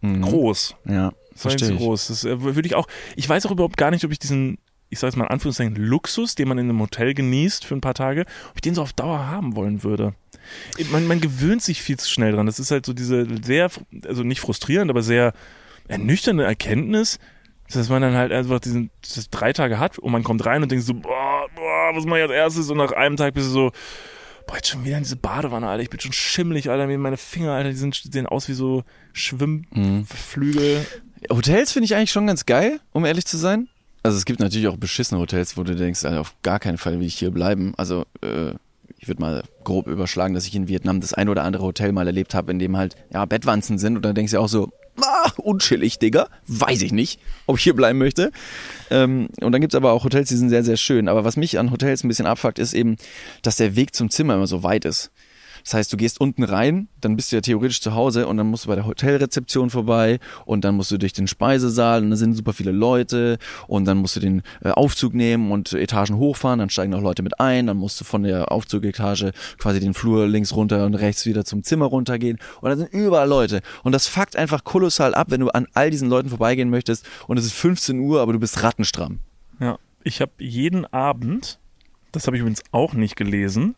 [0.00, 0.22] Mhm.
[0.22, 0.76] groß.
[0.84, 1.12] Ja,
[1.44, 2.08] war verstehe zu groß.
[2.08, 2.86] Das äh, würde ich auch.
[3.16, 4.58] Ich weiß auch überhaupt gar nicht, ob ich diesen,
[4.90, 7.80] ich sage jetzt mal in Anführungszeichen, Luxus, den man in einem Hotel genießt für ein
[7.80, 10.14] paar Tage, ob ich den so auf Dauer haben wollen würde.
[10.90, 12.46] Man, man gewöhnt sich viel zu schnell dran.
[12.46, 13.70] Das ist halt so diese sehr,
[14.06, 15.32] also nicht frustrierend, aber sehr
[15.88, 17.18] ernüchternde Erkenntnis,
[17.70, 20.70] dass man dann halt einfach diesen das drei Tage hat und man kommt rein und
[20.70, 22.70] denkt so, boah, boah, was mache ich als erstes?
[22.70, 23.72] Und nach einem Tag bist du so,
[24.46, 27.52] boah, jetzt schon wieder in diese Badewanne, Alter, ich bin schon schimmelig, Alter, meine Finger,
[27.52, 30.86] Alter, die sind, sehen aus wie so Schwimmflügel.
[31.30, 33.68] Hotels finde ich eigentlich schon ganz geil, um ehrlich zu sein.
[34.02, 37.00] Also es gibt natürlich auch beschissene Hotels, wo du denkst, also auf gar keinen Fall
[37.00, 37.74] will ich hier bleiben.
[37.76, 38.52] Also äh,
[38.98, 42.06] ich würde mal grob überschlagen, dass ich in Vietnam das ein oder andere Hotel mal
[42.06, 45.30] erlebt habe, in dem halt ja Bettwanzen sind und dann denkst du auch so, ah,
[45.36, 48.32] unchillig, Digga, weiß ich nicht, ob ich hier bleiben möchte.
[48.90, 51.08] Ähm, und dann gibt's aber auch Hotels, die sind sehr, sehr schön.
[51.08, 52.96] Aber was mich an Hotels ein bisschen abfuckt, ist eben,
[53.42, 55.10] dass der Weg zum Zimmer immer so weit ist.
[55.68, 58.46] Das heißt, du gehst unten rein, dann bist du ja theoretisch zu Hause und dann
[58.46, 62.16] musst du bei der Hotelrezeption vorbei und dann musst du durch den Speisesaal und da
[62.16, 66.60] sind super viele Leute und dann musst du den äh, Aufzug nehmen und Etagen hochfahren,
[66.60, 70.26] dann steigen auch Leute mit ein, dann musst du von der Aufzugetage quasi den Flur
[70.26, 74.06] links runter und rechts wieder zum Zimmer runtergehen und da sind überall Leute und das
[74.06, 77.52] fuckt einfach kolossal ab, wenn du an all diesen Leuten vorbeigehen möchtest und es ist
[77.52, 79.18] 15 Uhr, aber du bist rattenstramm.
[79.60, 81.58] Ja, ich habe jeden Abend,
[82.12, 83.74] das habe ich übrigens auch nicht gelesen,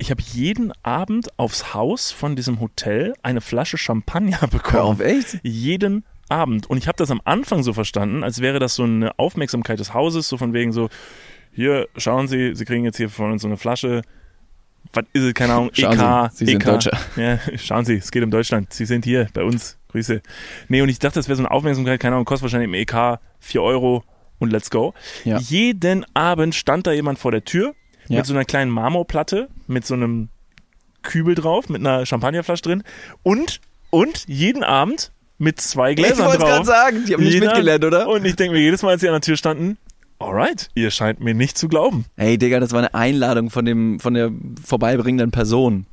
[0.00, 4.82] ich habe jeden Abend aufs Haus von diesem Hotel eine Flasche Champagner Hör bekommen.
[4.82, 5.38] auf, echt?
[5.42, 6.68] Jeden Abend.
[6.68, 9.92] Und ich habe das am Anfang so verstanden, als wäre das so eine Aufmerksamkeit des
[9.92, 10.88] Hauses, so von wegen so,
[11.52, 14.02] hier, schauen Sie, Sie kriegen jetzt hier von uns so eine Flasche.
[14.92, 15.34] Was ist es?
[15.34, 16.64] Keine Ahnung, Schauen EK, Sie, Sie sind EK.
[16.64, 16.98] Deutscher.
[17.16, 18.72] Ja, schauen Sie, es geht um Deutschland.
[18.72, 19.76] Sie sind hier bei uns.
[19.88, 20.22] Grüße.
[20.68, 23.18] Nee, und ich dachte, das wäre so eine Aufmerksamkeit, keine Ahnung, kostet wahrscheinlich im EK
[23.40, 24.04] 4 Euro
[24.38, 24.94] und let's go.
[25.24, 25.38] Ja.
[25.38, 27.74] Jeden Abend stand da jemand vor der Tür
[28.10, 28.18] Ja.
[28.18, 30.28] mit so einer kleinen Marmorplatte, mit so einem
[31.02, 32.82] Kübel drauf, mit einer Champagnerflasche drin
[33.22, 36.48] und, und jeden Abend mit zwei Gläsern ich wollte drauf.
[36.48, 38.08] gerade sagen, die haben nicht mitgelernt, oder?
[38.08, 39.78] Und ich denke mir jedes Mal, als sie an der Tür standen,
[40.18, 42.04] Alright, ihr scheint mir nicht zu glauben.
[42.16, 44.30] Ey, Digga, das war eine Einladung von dem, von der
[44.62, 45.86] vorbeibringenden Person.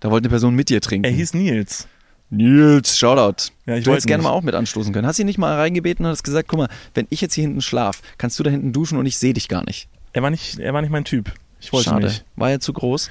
[0.00, 1.04] Da wollte eine Person mit dir trinken.
[1.04, 1.86] Er hieß Nils.
[2.30, 3.52] Nils, Shoutout.
[3.66, 5.06] Ja, ich du wollte hättest gerne mal auch mit anstoßen können.
[5.06, 7.42] Hast du ihn nicht mal reingebeten und hast gesagt, guck mal, wenn ich jetzt hier
[7.42, 9.88] hinten schlaf, kannst du da hinten duschen und ich sehe dich gar nicht.
[10.14, 11.32] Er war nicht, er war nicht mein Typ.
[11.60, 12.06] Ich wollte Schade.
[12.06, 12.24] nicht.
[12.36, 13.10] War er zu groß?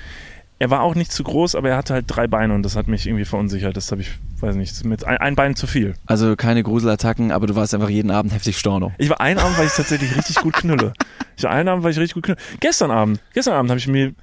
[0.58, 2.88] Er war auch nicht zu groß, aber er hatte halt drei Beine und das hat
[2.88, 3.76] mich irgendwie verunsichert.
[3.76, 5.96] Das habe ich, weiß nicht, mit ein, ein Bein zu viel.
[6.06, 8.94] Also keine Gruselattacken, aber du warst einfach jeden Abend heftig Storno.
[8.98, 10.94] Ich war einen Abend, weil ich tatsächlich richtig gut knülle.
[11.38, 12.38] Ich war einen Abend, weil ich richtig gut knülle.
[12.62, 14.14] Gestern Abend, gestern Abend habe ich mir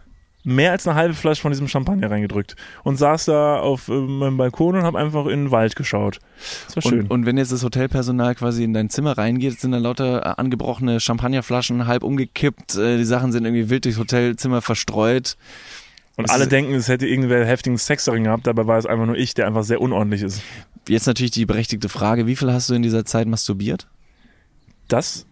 [0.45, 4.37] mehr als eine halbe Flasche von diesem Champagner reingedrückt und saß da auf äh, meinem
[4.37, 6.19] Balkon und habe einfach in den Wald geschaut.
[6.67, 7.01] Das war schön.
[7.03, 10.35] Und, und wenn jetzt das Hotelpersonal quasi in dein Zimmer reingeht, sind da lauter äh,
[10.41, 15.37] angebrochene Champagnerflaschen halb umgekippt, äh, die Sachen sind irgendwie wild durchs Hotelzimmer verstreut.
[16.17, 19.07] Und Das alle denken, es hätte irgendwer heftigen Sex darin gehabt, dabei war es einfach
[19.07, 20.43] nur ich, der einfach sehr unordentlich ist.
[20.89, 23.87] Jetzt natürlich die berechtigte Frage, wie viel hast du in dieser Zeit masturbiert?
[24.89, 25.27] Das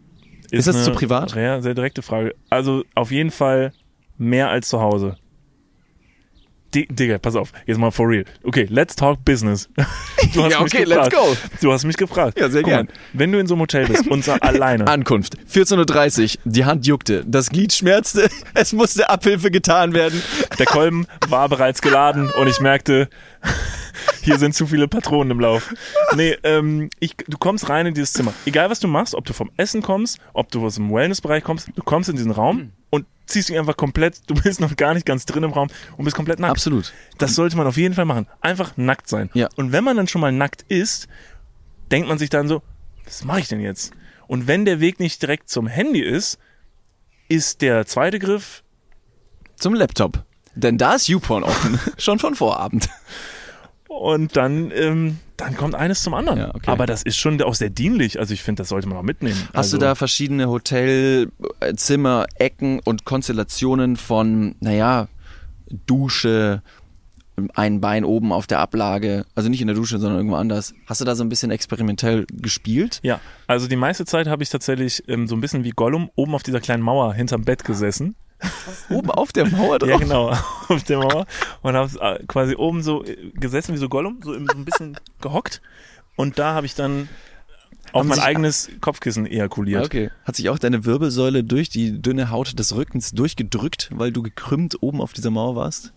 [0.50, 1.30] ist, Ist das zu privat?
[1.30, 2.34] Sehr, sehr direkte Frage.
[2.48, 3.72] Also auf jeden Fall
[4.20, 5.16] mehr als zu Hause.
[6.72, 8.24] Di- Digga, pass auf, jetzt mal for real.
[8.44, 9.68] Okay, let's talk business.
[10.34, 11.36] Du hast Ja, okay, let's go.
[11.60, 12.38] Du hast mich gefragt.
[12.38, 12.96] Ja, sehr Guck mal, gern.
[13.14, 14.86] wenn du in so einem Hotel bist und alleine.
[14.86, 20.22] Ankunft, 14.30 Uhr, die Hand juckte, das Glied schmerzte, es musste Abhilfe getan werden.
[20.60, 23.08] Der Kolben war bereits geladen und ich merkte,
[24.22, 25.74] hier sind zu viele Patronen im Lauf.
[26.14, 28.32] Nee, ähm, ich, du kommst rein in dieses Zimmer.
[28.46, 31.70] Egal was du machst, ob du vom Essen kommst, ob du aus dem Wellnessbereich kommst,
[31.74, 35.06] du kommst in diesen Raum und ziehst dich einfach komplett, du bist noch gar nicht
[35.06, 36.52] ganz drin im Raum und bist komplett nackt.
[36.52, 36.92] Absolut.
[37.18, 38.26] Das sollte man auf jeden Fall machen.
[38.40, 39.30] Einfach nackt sein.
[39.34, 39.48] Ja.
[39.56, 41.08] Und wenn man dann schon mal nackt ist,
[41.90, 42.62] denkt man sich dann so,
[43.04, 43.92] was mache ich denn jetzt?
[44.26, 46.38] Und wenn der Weg nicht direkt zum Handy ist,
[47.28, 48.62] ist der zweite Griff
[49.56, 50.24] Zum Laptop.
[50.54, 52.88] Denn da ist YouPorn offen, schon von Vorabend.
[53.90, 56.38] Und dann, ähm, dann kommt eines zum anderen.
[56.38, 56.70] Ja, okay.
[56.70, 58.20] Aber das ist schon auch sehr dienlich.
[58.20, 59.36] Also ich finde, das sollte man auch mitnehmen.
[59.48, 65.08] Hast also, du da verschiedene Hotelzimmer, Ecken und Konstellationen von, naja,
[65.86, 66.62] Dusche,
[67.54, 70.72] ein Bein oben auf der Ablage, also nicht in der Dusche, sondern irgendwo anders.
[70.86, 73.00] Hast du da so ein bisschen experimentell gespielt?
[73.02, 73.18] Ja,
[73.48, 76.44] also die meiste Zeit habe ich tatsächlich ähm, so ein bisschen wie Gollum oben auf
[76.44, 78.14] dieser kleinen Mauer hinterm Bett gesessen.
[78.88, 79.88] Oben auf der Mauer drauf?
[79.88, 80.28] Ja, genau,
[80.68, 81.26] auf der Mauer.
[81.62, 85.60] Und habe äh, quasi oben so äh, gesessen wie so Gollum, so, ein bisschen gehockt.
[86.16, 87.08] Und da habe ich dann
[87.92, 89.86] auf mein eigenes Kopfkissen ejakuliert.
[89.86, 90.10] Okay.
[90.24, 94.82] Hat sich auch deine Wirbelsäule durch die dünne Haut des Rückens durchgedrückt, weil du gekrümmt
[94.82, 95.92] oben auf dieser Mauer warst?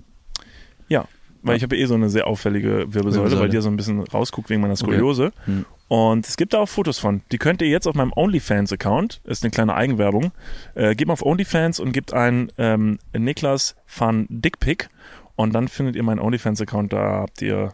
[0.87, 1.07] Ja,
[1.43, 3.41] weil ich habe eh so eine sehr auffällige Wirbelsäule, Wirbelsäule.
[3.41, 5.33] weil die ja so ein bisschen rausguckt wegen meiner Skoliose.
[5.45, 5.65] Hm.
[5.93, 7.21] Und es gibt da auch Fotos von.
[7.31, 10.31] Die könnt ihr jetzt auf meinem OnlyFans-Account, ist eine kleine Eigenwerbung,
[10.73, 14.89] äh, gebt mal auf OnlyFans und gebt ein ähm, Niklas Van Dickpick
[15.35, 17.73] und dann findet ihr meinen OnlyFans-Account, da habt ihr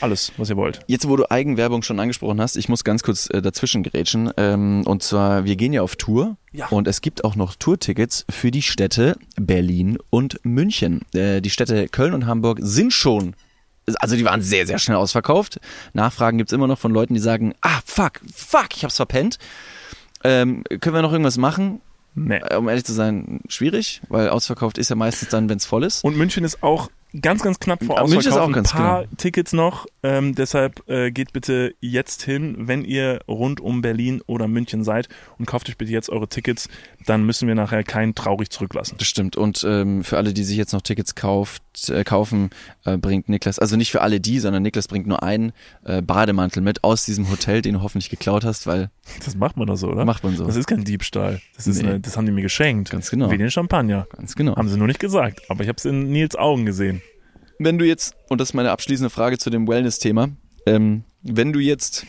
[0.00, 0.78] alles, was ihr wollt.
[0.86, 4.30] Jetzt, wo du Eigenwerbung schon angesprochen hast, ich muss ganz kurz äh, dazwischen gerätschen.
[4.36, 6.68] Ähm, und zwar, wir gehen ja auf Tour Ja.
[6.68, 11.00] und es gibt auch noch Tourtickets für die Städte Berlin und München.
[11.12, 13.34] Äh, die Städte Köln und Hamburg sind schon,
[14.00, 15.60] also die waren sehr, sehr schnell ausverkauft.
[15.92, 19.38] Nachfragen gibt's immer noch von Leuten, die sagen, ah, fuck, fuck, ich hab's verpennt.
[20.24, 21.80] Ähm, können wir noch irgendwas machen?
[22.14, 22.36] Nee.
[22.38, 26.02] Äh, Um ehrlich zu sein, schwierig, weil ausverkauft ist ja meistens dann, wenn's voll ist.
[26.04, 26.90] Und München ist auch
[27.22, 28.50] ganz, ganz knapp vor Ah, München ist Ausverkauf.
[28.50, 29.12] auch ganz Ein paar genau.
[29.16, 29.86] Tickets noch.
[30.02, 35.08] Ähm, deshalb äh, geht bitte jetzt hin, wenn ihr rund um Berlin oder München seid
[35.38, 36.68] und kauft euch bitte jetzt eure Tickets.
[37.06, 38.96] Dann müssen wir nachher kein traurig zurücklassen.
[38.98, 39.36] Das stimmt.
[39.36, 42.50] Und ähm, für alle, die sich jetzt noch Tickets kauft, äh, kaufen,
[42.84, 45.52] äh, bringt Niklas, also nicht für alle die, sondern Niklas bringt nur einen
[45.84, 48.90] äh, Bademantel mit aus diesem Hotel, den du hoffentlich geklaut hast, weil
[49.24, 50.04] Das macht man doch so, oder?
[50.04, 50.44] macht man so.
[50.46, 51.40] Das ist kein Diebstahl.
[51.56, 51.88] Das, ist Nee.
[51.88, 52.90] eine, das haben die mir geschenkt.
[52.90, 53.30] Ganz genau.
[53.30, 54.06] Wie den Champagner.
[54.16, 54.54] Ganz genau.
[54.56, 55.42] Haben sie nur nicht gesagt.
[55.48, 57.02] Aber ich habe es in Nils Augen gesehen.
[57.58, 60.30] Wenn du jetzt, und das ist meine abschließende Frage zu dem Wellness-Thema,
[60.66, 62.06] ähm, wenn du jetzt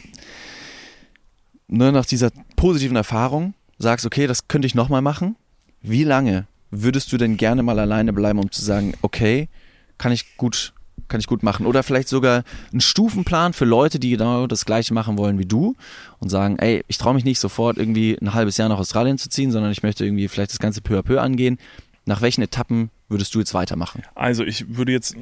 [1.68, 5.36] ne, nach dieser positiven Erfahrung sagst, okay, das könnte ich nochmal machen,
[5.82, 9.50] wie lange würdest du denn gerne mal alleine bleiben, um zu sagen, okay,
[9.98, 10.74] kann ich gut,
[11.08, 11.66] kann ich gut machen?
[11.66, 15.76] Oder vielleicht sogar einen Stufenplan für Leute, die genau das gleiche machen wollen wie du
[16.20, 19.30] und sagen, ey, ich traue mich nicht sofort irgendwie ein halbes Jahr nach Australien zu
[19.30, 21.58] ziehen, sondern ich möchte irgendwie vielleicht das Ganze peu à peu angehen.
[22.10, 24.02] Nach welchen Etappen würdest du jetzt weitermachen?
[24.16, 25.16] Also ich würde jetzt,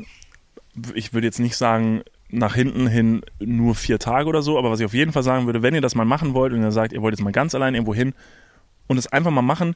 [0.93, 4.79] ich würde jetzt nicht sagen, nach hinten hin nur vier Tage oder so, aber was
[4.79, 6.93] ich auf jeden Fall sagen würde, wenn ihr das mal machen wollt und ihr sagt,
[6.93, 8.13] ihr wollt jetzt mal ganz allein irgendwo hin
[8.87, 9.75] und es einfach mal machen,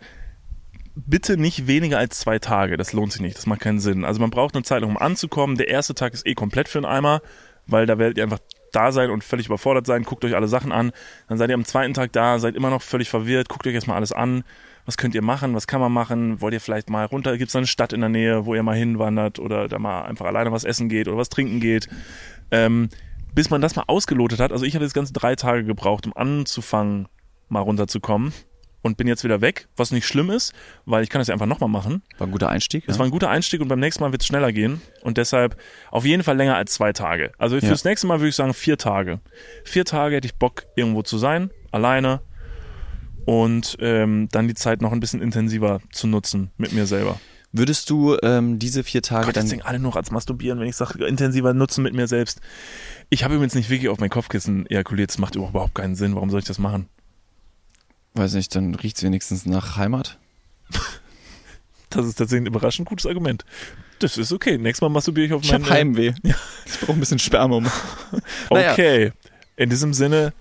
[0.95, 2.77] bitte nicht weniger als zwei Tage.
[2.77, 4.05] Das lohnt sich nicht, das macht keinen Sinn.
[4.05, 5.57] Also man braucht eine Zeit, um anzukommen.
[5.57, 7.21] Der erste Tag ist eh komplett für einen Eimer,
[7.67, 8.39] weil da werdet ihr einfach
[8.71, 10.93] da sein und völlig überfordert sein, guckt euch alle Sachen an.
[11.27, 13.97] Dann seid ihr am zweiten Tag da, seid immer noch völlig verwirrt, guckt euch erstmal
[13.97, 14.45] alles an.
[14.85, 15.55] Was könnt ihr machen?
[15.55, 16.41] Was kann man machen?
[16.41, 17.37] Wollt ihr vielleicht mal runter?
[17.37, 20.25] Gibt es eine Stadt in der Nähe, wo ihr mal hinwandert oder da mal einfach
[20.25, 21.87] alleine was essen geht oder was trinken geht?
[22.51, 22.89] Ähm,
[23.33, 24.51] bis man das mal ausgelotet hat.
[24.51, 27.07] Also ich habe jetzt ganze drei Tage gebraucht, um anzufangen,
[27.49, 28.33] mal runterzukommen.
[28.81, 30.53] und bin jetzt wieder weg, was nicht schlimm ist,
[30.85, 32.01] weil ich kann das ja einfach nochmal machen.
[32.17, 32.85] War ein guter Einstieg.
[32.87, 32.99] Das ja.
[32.99, 35.55] war ein guter Einstieg und beim nächsten Mal wird es schneller gehen und deshalb
[35.91, 37.31] auf jeden Fall länger als zwei Tage.
[37.37, 39.19] Also fürs nächste Mal würde ich sagen vier Tage.
[39.63, 42.21] Vier Tage hätte ich Bock, irgendwo zu sein, alleine
[43.31, 47.17] und ähm, dann die Zeit noch ein bisschen intensiver zu nutzen mit mir selber.
[47.53, 49.43] Würdest du ähm, diese vier Tage Gott, dann.
[49.43, 52.41] das denken alle noch als Masturbieren, wenn ich sage, intensiver nutzen mit mir selbst.
[53.09, 55.11] Ich habe übrigens nicht wirklich auf mein Kopfkissen ejakuliert.
[55.11, 56.13] Das macht überhaupt keinen Sinn.
[56.13, 56.89] Warum soll ich das machen?
[58.15, 60.17] Weiß nicht, dann riecht es wenigstens nach Heimat.
[61.89, 63.43] Das ist tatsächlich ein überraschend gutes Argument.
[63.99, 64.57] Das ist okay.
[64.57, 65.63] Nächstes Mal masturbiere ich auf Ich mein...
[65.63, 66.13] hab Heimweh.
[66.65, 67.59] Ich brauche ein bisschen Sperma.
[68.49, 68.71] Naja.
[68.71, 69.11] Okay.
[69.57, 70.31] In diesem Sinne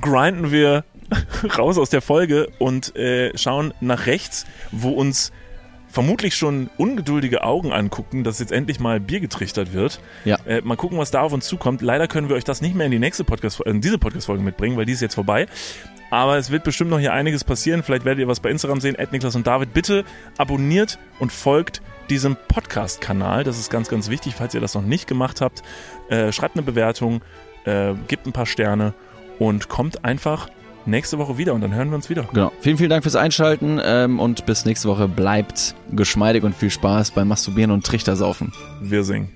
[0.00, 0.84] grinden wir
[1.58, 5.32] raus aus der Folge und äh, schauen nach rechts, wo uns
[5.90, 10.00] vermutlich schon ungeduldige Augen angucken, dass jetzt endlich mal Bier getrichtert wird.
[10.24, 10.38] Ja.
[10.46, 11.82] Äh, mal gucken, was da auf uns zukommt.
[11.82, 14.42] Leider können wir euch das nicht mehr in die nächste Podcast, äh, in diese Podcast-Folge
[14.42, 15.46] mitbringen, weil die ist jetzt vorbei.
[16.10, 17.82] Aber es wird bestimmt noch hier einiges passieren.
[17.82, 18.94] Vielleicht werdet ihr was bei Instagram sehen.
[18.94, 19.74] Ed Niklas und David.
[19.74, 20.04] Bitte
[20.38, 23.44] abonniert und folgt diesem Podcast-Kanal.
[23.44, 25.62] Das ist ganz, ganz wichtig, falls ihr das noch nicht gemacht habt.
[26.08, 27.20] Äh, schreibt eine Bewertung,
[27.64, 28.94] äh, gebt ein paar Sterne
[29.38, 30.48] und kommt einfach
[30.88, 32.24] nächste Woche wieder und dann hören wir uns wieder.
[32.32, 32.52] Genau.
[32.60, 35.08] Vielen, vielen Dank fürs Einschalten ähm, und bis nächste Woche.
[35.08, 38.52] Bleibt geschmeidig und viel Spaß beim Masturbieren und Trichtersaufen.
[38.80, 39.28] Wir singen.